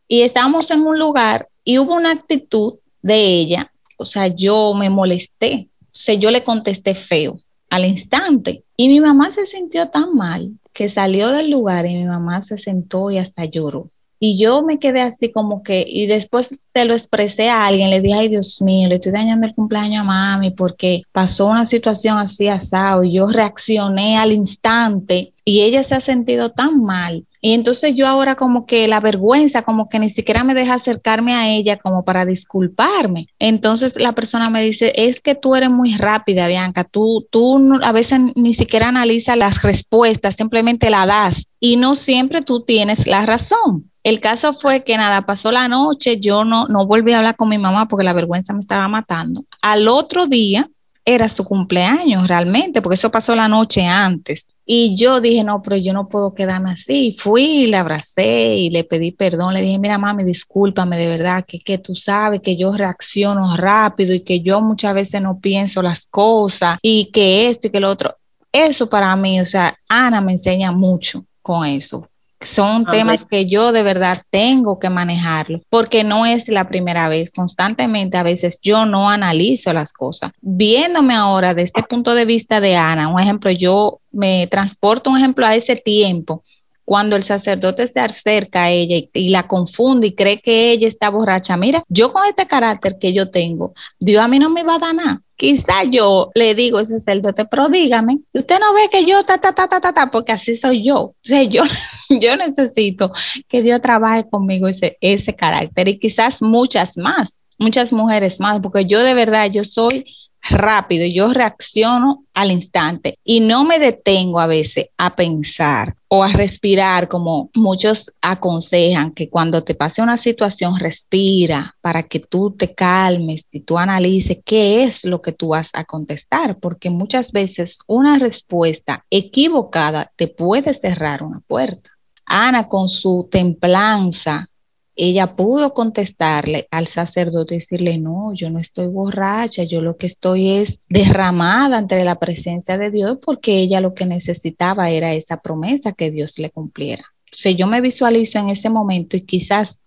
y 0.08 0.22
estábamos 0.22 0.70
en 0.70 0.80
un 0.82 0.98
lugar 0.98 1.48
y 1.64 1.78
hubo 1.78 1.94
una 1.94 2.12
actitud 2.12 2.74
de 3.02 3.16
ella 3.16 3.72
o 4.02 4.04
sea, 4.04 4.26
yo 4.26 4.74
me 4.74 4.90
molesté, 4.90 5.68
o 5.80 5.90
sea, 5.92 6.16
yo 6.16 6.32
le 6.32 6.42
contesté 6.42 6.96
feo 6.96 7.38
al 7.70 7.84
instante 7.84 8.64
y 8.76 8.88
mi 8.88 8.98
mamá 8.98 9.30
se 9.30 9.46
sintió 9.46 9.90
tan 9.90 10.16
mal 10.16 10.58
que 10.72 10.88
salió 10.88 11.28
del 11.28 11.50
lugar 11.50 11.86
y 11.86 11.94
mi 11.94 12.04
mamá 12.04 12.42
se 12.42 12.58
sentó 12.58 13.12
y 13.12 13.18
hasta 13.18 13.44
lloró. 13.44 13.86
Y 14.24 14.38
yo 14.38 14.62
me 14.62 14.78
quedé 14.78 15.00
así 15.00 15.32
como 15.32 15.64
que, 15.64 15.84
y 15.84 16.06
después 16.06 16.56
se 16.72 16.84
lo 16.84 16.94
expresé 16.94 17.50
a 17.50 17.66
alguien, 17.66 17.90
le 17.90 18.00
dije, 18.00 18.14
ay 18.14 18.28
Dios 18.28 18.62
mío, 18.62 18.88
le 18.88 18.94
estoy 18.94 19.10
dañando 19.10 19.48
el 19.48 19.52
cumpleaños 19.52 20.02
a 20.02 20.04
mami 20.04 20.52
porque 20.52 21.02
pasó 21.10 21.48
una 21.48 21.66
situación 21.66 22.18
así 22.18 22.46
asado 22.46 23.02
y 23.02 23.14
yo 23.14 23.26
reaccioné 23.26 24.16
al 24.16 24.30
instante 24.30 25.32
y 25.44 25.62
ella 25.62 25.82
se 25.82 25.96
ha 25.96 26.00
sentido 26.00 26.52
tan 26.52 26.84
mal 26.84 27.26
y 27.44 27.54
entonces 27.54 27.96
yo 27.96 28.06
ahora 28.06 28.36
como 28.36 28.66
que 28.66 28.86
la 28.86 29.00
vergüenza, 29.00 29.62
como 29.62 29.88
que 29.88 29.98
ni 29.98 30.08
siquiera 30.08 30.44
me 30.44 30.54
deja 30.54 30.74
acercarme 30.74 31.34
a 31.34 31.50
ella 31.50 31.76
como 31.76 32.04
para 32.04 32.24
disculparme. 32.24 33.26
Entonces 33.40 33.96
la 33.96 34.12
persona 34.12 34.48
me 34.48 34.62
dice, 34.62 34.92
es 34.94 35.20
que 35.20 35.34
tú 35.34 35.56
eres 35.56 35.68
muy 35.68 35.96
rápida, 35.96 36.46
Bianca, 36.46 36.84
tú, 36.84 37.26
tú 37.32 37.80
a 37.82 37.90
veces 37.90 38.20
ni 38.36 38.54
siquiera 38.54 38.88
analizas 38.88 39.36
las 39.36 39.62
respuestas, 39.62 40.36
simplemente 40.36 40.88
la 40.88 41.04
das 41.04 41.48
y 41.58 41.76
no 41.76 41.96
siempre 41.96 42.42
tú 42.42 42.62
tienes 42.62 43.08
la 43.08 43.26
razón. 43.26 43.90
El 44.02 44.20
caso 44.20 44.52
fue 44.52 44.82
que 44.82 44.96
nada, 44.96 45.22
pasó 45.22 45.52
la 45.52 45.68
noche, 45.68 46.18
yo 46.18 46.44
no, 46.44 46.66
no 46.66 46.86
volví 46.86 47.12
a 47.12 47.18
hablar 47.18 47.36
con 47.36 47.48
mi 47.48 47.58
mamá 47.58 47.86
porque 47.86 48.04
la 48.04 48.12
vergüenza 48.12 48.52
me 48.52 48.60
estaba 48.60 48.88
matando. 48.88 49.44
Al 49.60 49.86
otro 49.86 50.26
día 50.26 50.68
era 51.04 51.28
su 51.28 51.44
cumpleaños 51.44 52.28
realmente, 52.28 52.80
porque 52.80 52.94
eso 52.94 53.10
pasó 53.10 53.34
la 53.34 53.48
noche 53.48 53.84
antes. 53.86 54.52
Y 54.64 54.96
yo 54.96 55.20
dije, 55.20 55.42
no, 55.42 55.60
pero 55.60 55.76
yo 55.76 55.92
no 55.92 56.08
puedo 56.08 56.34
quedarme 56.34 56.70
así. 56.72 57.16
Fui 57.18 57.66
le 57.66 57.76
abracé 57.76 58.54
y 58.56 58.70
le 58.70 58.84
pedí 58.84 59.10
perdón. 59.10 59.54
Le 59.54 59.60
dije, 59.60 59.78
mira, 59.78 59.98
mami, 59.98 60.24
discúlpame 60.24 60.96
de 60.96 61.08
verdad, 61.08 61.44
que, 61.46 61.58
que 61.58 61.78
tú 61.78 61.96
sabes 61.96 62.40
que 62.40 62.56
yo 62.56 62.72
reacciono 62.72 63.56
rápido 63.56 64.14
y 64.14 64.20
que 64.20 64.40
yo 64.40 64.60
muchas 64.60 64.94
veces 64.94 65.20
no 65.20 65.40
pienso 65.40 65.82
las 65.82 66.06
cosas 66.06 66.78
y 66.82 67.06
que 67.06 67.48
esto 67.48 67.66
y 67.66 67.70
que 67.70 67.80
lo 67.80 67.90
otro. 67.90 68.16
Eso 68.52 68.88
para 68.88 69.14
mí, 69.16 69.40
o 69.40 69.44
sea, 69.44 69.76
Ana 69.88 70.20
me 70.20 70.32
enseña 70.32 70.70
mucho 70.72 71.24
con 71.40 71.64
eso. 71.64 72.08
Son 72.42 72.84
temas 72.86 73.24
que 73.24 73.46
yo 73.46 73.72
de 73.72 73.82
verdad 73.82 74.22
tengo 74.30 74.78
que 74.78 74.90
manejarlo, 74.90 75.60
porque 75.68 76.04
no 76.04 76.26
es 76.26 76.48
la 76.48 76.68
primera 76.68 77.08
vez. 77.08 77.32
Constantemente 77.32 78.16
a 78.16 78.22
veces 78.22 78.58
yo 78.60 78.84
no 78.86 79.08
analizo 79.08 79.72
las 79.72 79.92
cosas. 79.92 80.32
Viéndome 80.40 81.14
ahora 81.14 81.54
desde 81.54 81.66
este 81.66 81.82
punto 81.82 82.14
de 82.14 82.24
vista 82.24 82.60
de 82.60 82.76
Ana, 82.76 83.08
un 83.08 83.20
ejemplo, 83.20 83.50
yo 83.50 84.00
me 84.10 84.46
transporto 84.46 85.10
un 85.10 85.18
ejemplo 85.18 85.46
a 85.46 85.54
ese 85.54 85.76
tiempo 85.76 86.42
cuando 86.84 87.16
el 87.16 87.22
sacerdote 87.22 87.86
se 87.86 88.00
acerca 88.00 88.64
a 88.64 88.70
ella 88.70 89.06
y, 89.12 89.28
la 89.30 89.46
confunde 89.46 90.08
y 90.08 90.14
cree 90.14 90.40
que 90.40 90.72
ella 90.72 90.88
está 90.88 91.10
borracha, 91.10 91.56
mira, 91.56 91.82
yo 91.88 92.12
con 92.12 92.24
este 92.26 92.46
carácter 92.46 92.98
que 92.98 93.12
yo 93.12 93.30
tengo, 93.30 93.72
Dios 93.98 94.22
a 94.22 94.28
mí 94.28 94.38
no 94.38 94.50
me 94.50 94.62
va 94.62 94.76
a 94.76 94.78
dar 94.78 94.94
nada. 94.94 95.22
Quizá 95.36 95.82
yo 95.84 96.30
le 96.34 96.54
digo 96.54 96.78
al 96.78 96.86
sacerdote, 96.86 97.44
pero 97.46 97.68
dígame, 97.68 98.20
usted 98.32 98.60
no 98.60 98.74
ve 98.74 98.88
que 98.90 99.04
yo 99.04 99.24
ta, 99.24 99.38
ta, 99.38 99.52
ta, 99.52 99.66
ta, 99.66 99.80
ta, 99.80 99.92
ta, 99.92 100.10
porque 100.10 100.32
así 100.32 100.54
soy 100.54 100.84
yo. 100.84 100.98
O 101.00 101.14
yo, 101.50 101.64
yo 102.08 102.36
necesito 102.36 103.12
que 103.48 103.62
Dios 103.62 103.80
trabaje 103.80 104.28
conmigo 104.28 104.68
ese, 104.68 104.98
ese 105.00 105.34
carácter 105.34 105.88
y 105.88 105.98
quizás 105.98 106.42
muchas 106.42 106.96
más, 106.96 107.40
muchas 107.58 107.92
mujeres 107.92 108.38
más, 108.38 108.60
porque 108.60 108.86
yo 108.86 109.02
de 109.02 109.14
verdad, 109.14 109.50
yo 109.50 109.64
soy 109.64 110.04
rápido, 110.42 111.06
yo 111.06 111.32
reacciono 111.32 112.24
al 112.34 112.50
instante 112.50 113.18
y 113.24 113.40
no 113.40 113.64
me 113.64 113.78
detengo 113.78 114.40
a 114.40 114.46
veces 114.46 114.86
a 114.98 115.14
pensar 115.14 115.96
o 116.08 116.24
a 116.24 116.28
respirar 116.28 117.08
como 117.08 117.50
muchos 117.54 118.12
aconsejan 118.20 119.12
que 119.12 119.30
cuando 119.30 119.62
te 119.64 119.74
pase 119.74 120.02
una 120.02 120.16
situación 120.16 120.78
respira 120.78 121.76
para 121.80 122.02
que 122.02 122.20
tú 122.20 122.50
te 122.50 122.74
calmes 122.74 123.48
y 123.52 123.60
tú 123.60 123.78
analices 123.78 124.38
qué 124.44 124.84
es 124.84 125.04
lo 125.04 125.22
que 125.22 125.32
tú 125.32 125.48
vas 125.48 125.70
a 125.72 125.84
contestar, 125.84 126.58
porque 126.58 126.90
muchas 126.90 127.32
veces 127.32 127.78
una 127.86 128.18
respuesta 128.18 129.06
equivocada 129.10 130.12
te 130.16 130.28
puede 130.28 130.74
cerrar 130.74 131.22
una 131.22 131.40
puerta. 131.40 131.90
Ana 132.24 132.68
con 132.68 132.88
su 132.88 133.28
templanza, 133.30 134.48
ella 134.94 135.36
pudo 135.36 135.72
contestarle 135.72 136.68
al 136.70 136.86
sacerdote 136.86 137.54
y 137.54 137.58
decirle, 137.58 137.98
no, 137.98 138.34
yo 138.34 138.50
no 138.50 138.58
estoy 138.58 138.88
borracha, 138.88 139.62
yo 139.62 139.80
lo 139.80 139.96
que 139.96 140.06
estoy 140.06 140.50
es 140.50 140.82
derramada 140.88 141.78
ante 141.78 142.02
la 142.04 142.18
presencia 142.18 142.76
de 142.76 142.90
Dios 142.90 143.18
porque 143.24 143.56
ella 143.56 143.80
lo 143.80 143.94
que 143.94 144.04
necesitaba 144.04 144.90
era 144.90 145.14
esa 145.14 145.40
promesa 145.40 145.92
que 145.92 146.10
Dios 146.10 146.38
le 146.38 146.50
cumpliera. 146.50 147.04
Entonces 147.24 147.56
yo 147.56 147.66
me 147.66 147.80
visualizo 147.80 148.38
en 148.38 148.50
ese 148.50 148.68
momento 148.68 149.16
y 149.16 149.22
quizás 149.22 149.82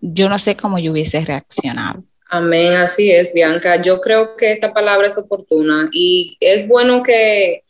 yo 0.00 0.28
no 0.28 0.38
sé 0.38 0.56
cómo 0.56 0.78
yo 0.78 0.92
hubiese 0.92 1.20
reaccionado. 1.24 2.02
Amén, 2.28 2.74
así 2.74 3.10
es, 3.10 3.32
Bianca. 3.32 3.80
Yo 3.80 4.00
creo 4.00 4.36
que 4.36 4.52
esta 4.52 4.72
palabra 4.74 5.06
es 5.06 5.16
oportuna 5.16 5.88
y 5.92 6.36
es 6.40 6.66
bueno 6.66 7.02
que 7.02 7.62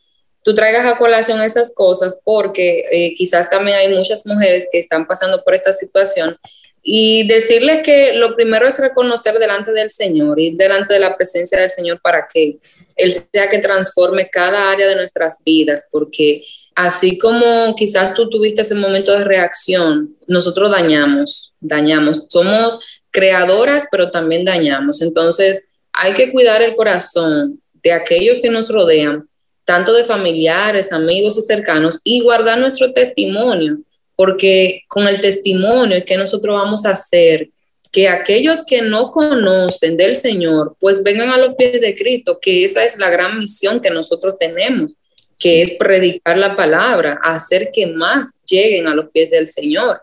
tú 0.43 0.55
traigas 0.55 0.85
a 0.85 0.97
colación 0.97 1.41
esas 1.41 1.73
cosas 1.73 2.17
porque 2.23 2.83
eh, 2.91 3.13
quizás 3.15 3.49
también 3.49 3.77
hay 3.77 3.95
muchas 3.95 4.25
mujeres 4.25 4.67
que 4.71 4.79
están 4.79 5.07
pasando 5.07 5.43
por 5.43 5.53
esta 5.53 5.71
situación 5.71 6.35
y 6.81 7.27
decirles 7.27 7.81
que 7.83 8.13
lo 8.13 8.35
primero 8.35 8.67
es 8.67 8.79
reconocer 8.79 9.37
delante 9.37 9.71
del 9.71 9.91
Señor, 9.91 10.39
ir 10.39 10.55
delante 10.55 10.93
de 10.93 10.99
la 10.99 11.15
presencia 11.15 11.59
del 11.59 11.69
Señor 11.69 11.99
para 12.01 12.27
que 12.31 12.57
Él 12.95 13.11
sea 13.11 13.49
que 13.49 13.59
transforme 13.59 14.29
cada 14.29 14.71
área 14.71 14.87
de 14.87 14.95
nuestras 14.95 15.37
vidas, 15.43 15.85
porque 15.91 16.43
así 16.75 17.17
como 17.17 17.75
quizás 17.75 18.13
tú 18.13 18.29
tuviste 18.29 18.61
ese 18.61 18.75
momento 18.75 19.17
de 19.17 19.25
reacción, 19.25 20.15
nosotros 20.27 20.71
dañamos, 20.71 21.53
dañamos. 21.59 22.27
Somos 22.29 23.01
creadoras, 23.11 23.85
pero 23.91 24.11
también 24.11 24.45
dañamos. 24.45 25.01
Entonces, 25.01 25.63
hay 25.91 26.13
que 26.13 26.31
cuidar 26.31 26.61
el 26.61 26.75
corazón 26.75 27.61
de 27.83 27.91
aquellos 27.91 28.39
que 28.39 28.49
nos 28.49 28.69
rodean, 28.69 29.27
tanto 29.65 29.93
de 29.93 30.03
familiares, 30.03 30.91
amigos 30.91 31.37
y 31.37 31.41
cercanos, 31.41 31.99
y 32.03 32.21
guardar 32.21 32.57
nuestro 32.57 32.93
testimonio 32.93 33.79
porque 34.19 34.83
con 34.89 35.07
el 35.07 35.21
testimonio 35.21 35.95
es 35.95 36.03
que 36.03 36.17
nosotros 36.17 36.53
vamos 36.53 36.85
a 36.85 36.89
hacer 36.91 37.51
que 37.89 38.09
aquellos 38.09 38.65
que 38.65 38.81
no 38.81 39.11
conocen 39.11 39.95
del 39.95 40.17
Señor, 40.17 40.75
pues 40.77 41.01
vengan 41.03 41.29
a 41.29 41.37
los 41.37 41.55
pies 41.55 41.79
de 41.79 41.95
Cristo, 41.95 42.37
que 42.37 42.65
esa 42.65 42.83
es 42.83 42.97
la 42.97 43.09
gran 43.09 43.39
misión 43.39 43.79
que 43.79 43.89
nosotros 43.89 44.35
tenemos, 44.37 44.91
que 45.37 45.61
es 45.61 45.75
predicar 45.75 46.37
la 46.37 46.57
palabra, 46.57 47.17
hacer 47.23 47.71
que 47.71 47.87
más 47.87 48.33
lleguen 48.45 48.87
a 48.87 48.93
los 48.93 49.09
pies 49.09 49.31
del 49.31 49.47
Señor. 49.47 50.01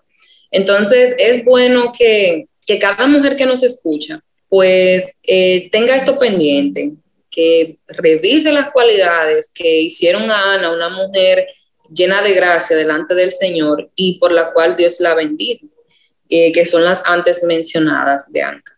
Entonces, 0.51 1.15
es 1.19 1.45
bueno 1.45 1.93
que, 1.93 2.47
cada 2.81 3.07
mujer 3.07 3.37
que 3.37 3.45
nos 3.45 3.63
escucha, 3.63 4.19
pues 4.49 5.19
eh, 5.25 5.69
tenga 5.71 5.95
esto 5.95 6.19
pendiente, 6.19 6.93
que 7.31 7.77
revise 7.87 8.51
las 8.51 8.71
cualidades 8.71 9.51
que 9.53 9.83
hicieron 9.83 10.31
a 10.31 10.55
Ana, 10.55 10.73
una 10.73 10.89
mujer 10.89 11.49
llena 11.89 12.23
de 12.23 12.35
gracia 12.35 12.77
delante 12.77 13.15
del 13.15 13.33
Señor 13.33 13.91
y 13.95 14.19
por 14.19 14.33
la 14.33 14.53
cual 14.53 14.77
Dios 14.77 15.01
la 15.01 15.15
bendiga, 15.15 15.67
eh, 16.29 16.53
que 16.53 16.65
son 16.67 16.85
las 16.85 17.03
antes 17.07 17.43
mencionadas 17.45 18.31
de 18.31 18.43
Anca. 18.43 18.77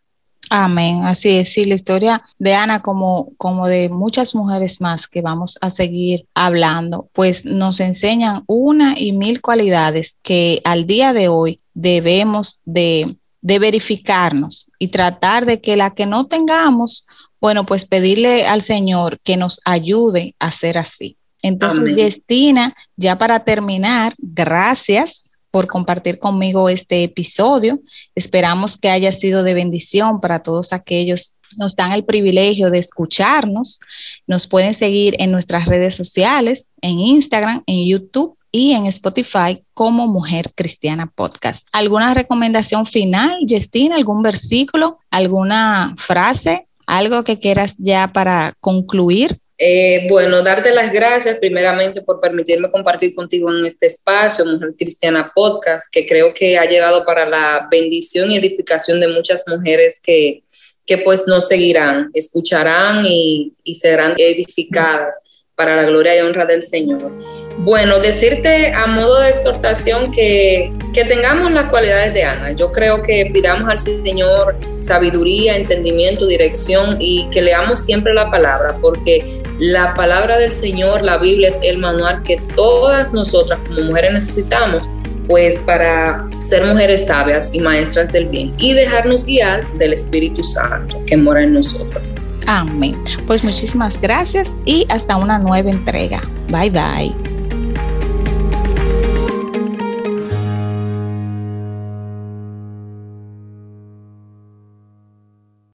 Amén, 0.51 1.05
así 1.05 1.37
es, 1.37 1.53
sí, 1.53 1.67
la 1.67 1.75
historia 1.75 2.23
de 2.39 2.55
Ana 2.55 2.81
como, 2.81 3.33
como 3.37 3.67
de 3.67 3.91
muchas 3.91 4.35
mujeres 4.35 4.81
más 4.81 5.07
que 5.07 5.21
vamos 5.21 5.59
a 5.61 5.71
seguir 5.71 6.27
hablando, 6.35 7.11
pues 7.13 7.45
nos 7.45 7.81
enseñan 7.81 8.45
una 8.47 8.99
y 8.99 9.13
mil 9.13 9.43
cualidades 9.43 10.19
que 10.23 10.63
al 10.65 10.87
día 10.87 11.13
de 11.13 11.29
hoy 11.29 11.61
debemos 11.75 12.63
de, 12.65 13.19
de 13.43 13.59
verificarnos 13.59 14.71
y 14.79 14.89
tratar 14.89 15.45
de 15.45 15.61
que 15.61 15.77
la 15.77 15.95
que 15.95 16.07
no 16.07 16.29
tengamos, 16.29 17.07
bueno, 17.43 17.67
pues 17.67 17.85
pedirle 17.85 18.47
al 18.47 18.63
Señor 18.63 19.21
que 19.21 19.37
nos 19.37 19.61
ayude 19.67 20.35
a 20.39 20.51
ser 20.51 20.79
así. 20.79 21.18
Entonces, 21.43 21.95
Justina, 21.97 22.75
ya 22.97 23.17
para 23.17 23.45
terminar, 23.45 24.15
gracias 24.19 25.25
por 25.51 25.67
compartir 25.67 26.19
conmigo 26.19 26.69
este 26.69 27.03
episodio. 27.03 27.81
Esperamos 28.15 28.77
que 28.77 28.91
haya 28.91 29.13
sido 29.13 29.43
de 29.43 29.55
bendición 29.55 30.21
para 30.21 30.43
todos 30.43 30.73
aquellos 30.73 31.35
que 31.49 31.57
nos 31.57 31.75
dan 31.75 31.93
el 31.93 32.05
privilegio 32.05 32.71
de 32.71 32.79
escucharnos. 32.79 33.81
Nos 34.27 34.47
pueden 34.47 34.75
seguir 34.75 35.17
en 35.19 35.33
nuestras 35.33 35.67
redes 35.67 35.95
sociales, 35.95 36.75
en 36.83 37.01
Instagram, 37.01 37.63
en 37.67 37.87
YouTube 37.87 38.37
y 38.53 38.73
en 38.73 38.87
Spotify 38.87 39.63
como 39.75 40.07
Mujer 40.07 40.53
Cristiana 40.55 41.07
Podcast. 41.07 41.67
¿Alguna 41.73 42.15
recomendación 42.15 42.87
final, 42.87 43.39
Justina? 43.49 43.97
¿Algún 43.97 44.23
versículo? 44.23 44.99
¿Alguna 45.11 45.95
frase? 45.97 46.67
¿Algo 46.87 47.25
que 47.25 47.39
quieras 47.39 47.77
ya 47.79 48.13
para 48.13 48.55
concluir? 48.61 49.41
Eh, 49.61 50.07
bueno, 50.09 50.41
darte 50.43 50.73
las 50.73 50.93
gracias 50.93 51.37
primeramente 51.41 52.01
por 52.03 52.21
permitirme 52.21 52.71
compartir 52.71 53.13
contigo 53.13 53.51
en 53.53 53.67
este 53.67 53.87
espacio, 53.87 54.47
Mujer 54.47 54.75
Cristiana 54.79 55.33
Podcast, 55.35 55.93
que 55.93 56.07
creo 56.07 56.33
que 56.33 56.57
ha 56.57 56.65
llegado 56.65 57.05
para 57.05 57.29
la 57.29 57.67
bendición 57.69 58.31
y 58.31 58.37
edificación 58.37 59.01
de 59.01 59.09
muchas 59.09 59.43
mujeres 59.49 60.01
que, 60.01 60.45
que 60.87 60.99
pues 60.99 61.27
nos 61.27 61.49
seguirán, 61.49 62.09
escucharán 62.15 63.05
y, 63.05 63.53
y 63.65 63.75
serán 63.75 64.15
edificadas 64.17 65.21
para 65.57 65.75
la 65.75 65.87
gloria 65.87 66.17
y 66.17 66.21
honra 66.21 66.47
del 66.47 66.63
Señor. 66.63 67.11
Bueno, 67.59 67.99
decirte 67.99 68.73
a 68.73 68.87
modo 68.87 69.19
de 69.19 69.31
exhortación 69.31 70.13
que, 70.13 70.71
que 70.95 71.05
tengamos 71.05 71.51
las 71.51 71.69
cualidades 71.69 72.15
de 72.15 72.23
Ana. 72.23 72.53
Yo 72.53 72.71
creo 72.71 73.03
que 73.03 73.29
pidamos 73.35 73.69
al 73.69 73.81
Señor 73.81 74.57
sabiduría, 74.81 75.57
entendimiento, 75.57 76.29
dirección 76.29 76.97
y 77.01 77.29
que 77.31 77.43
leamos 77.43 77.85
siempre 77.85 78.15
la 78.15 78.31
palabra, 78.31 78.79
porque 78.81 79.43
la 79.59 79.95
palabra 79.95 80.39
del 80.39 80.53
Señor, 80.53 81.03
la 81.03 81.19
Biblia 81.19 81.49
es 81.49 81.59
el 81.63 81.79
manual 81.79 82.23
que 82.23 82.37
todas 82.55 83.13
nosotras 83.13 83.59
como 83.67 83.83
mujeres 83.83 84.13
necesitamos, 84.13 84.89
pues 85.27 85.59
para 85.59 86.29
ser 86.43 86.65
mujeres 86.65 87.07
sabias 87.07 87.53
y 87.53 87.61
maestras 87.61 88.11
del 88.13 88.29
bien 88.29 88.55
y 88.59 88.73
dejarnos 88.73 89.25
guiar 89.25 89.67
del 89.75 89.93
Espíritu 89.93 90.43
Santo 90.43 91.03
que 91.07 91.17
mora 91.17 91.43
en 91.43 91.55
nosotros. 91.55 92.13
Amén. 92.47 92.97
Pues 93.27 93.45
muchísimas 93.45 94.01
gracias 94.01 94.55
y 94.65 94.87
hasta 94.89 95.17
una 95.17 95.39
nueva 95.39 95.71
entrega. 95.71 96.23
Bye 96.49 96.71
bye. 96.71 97.38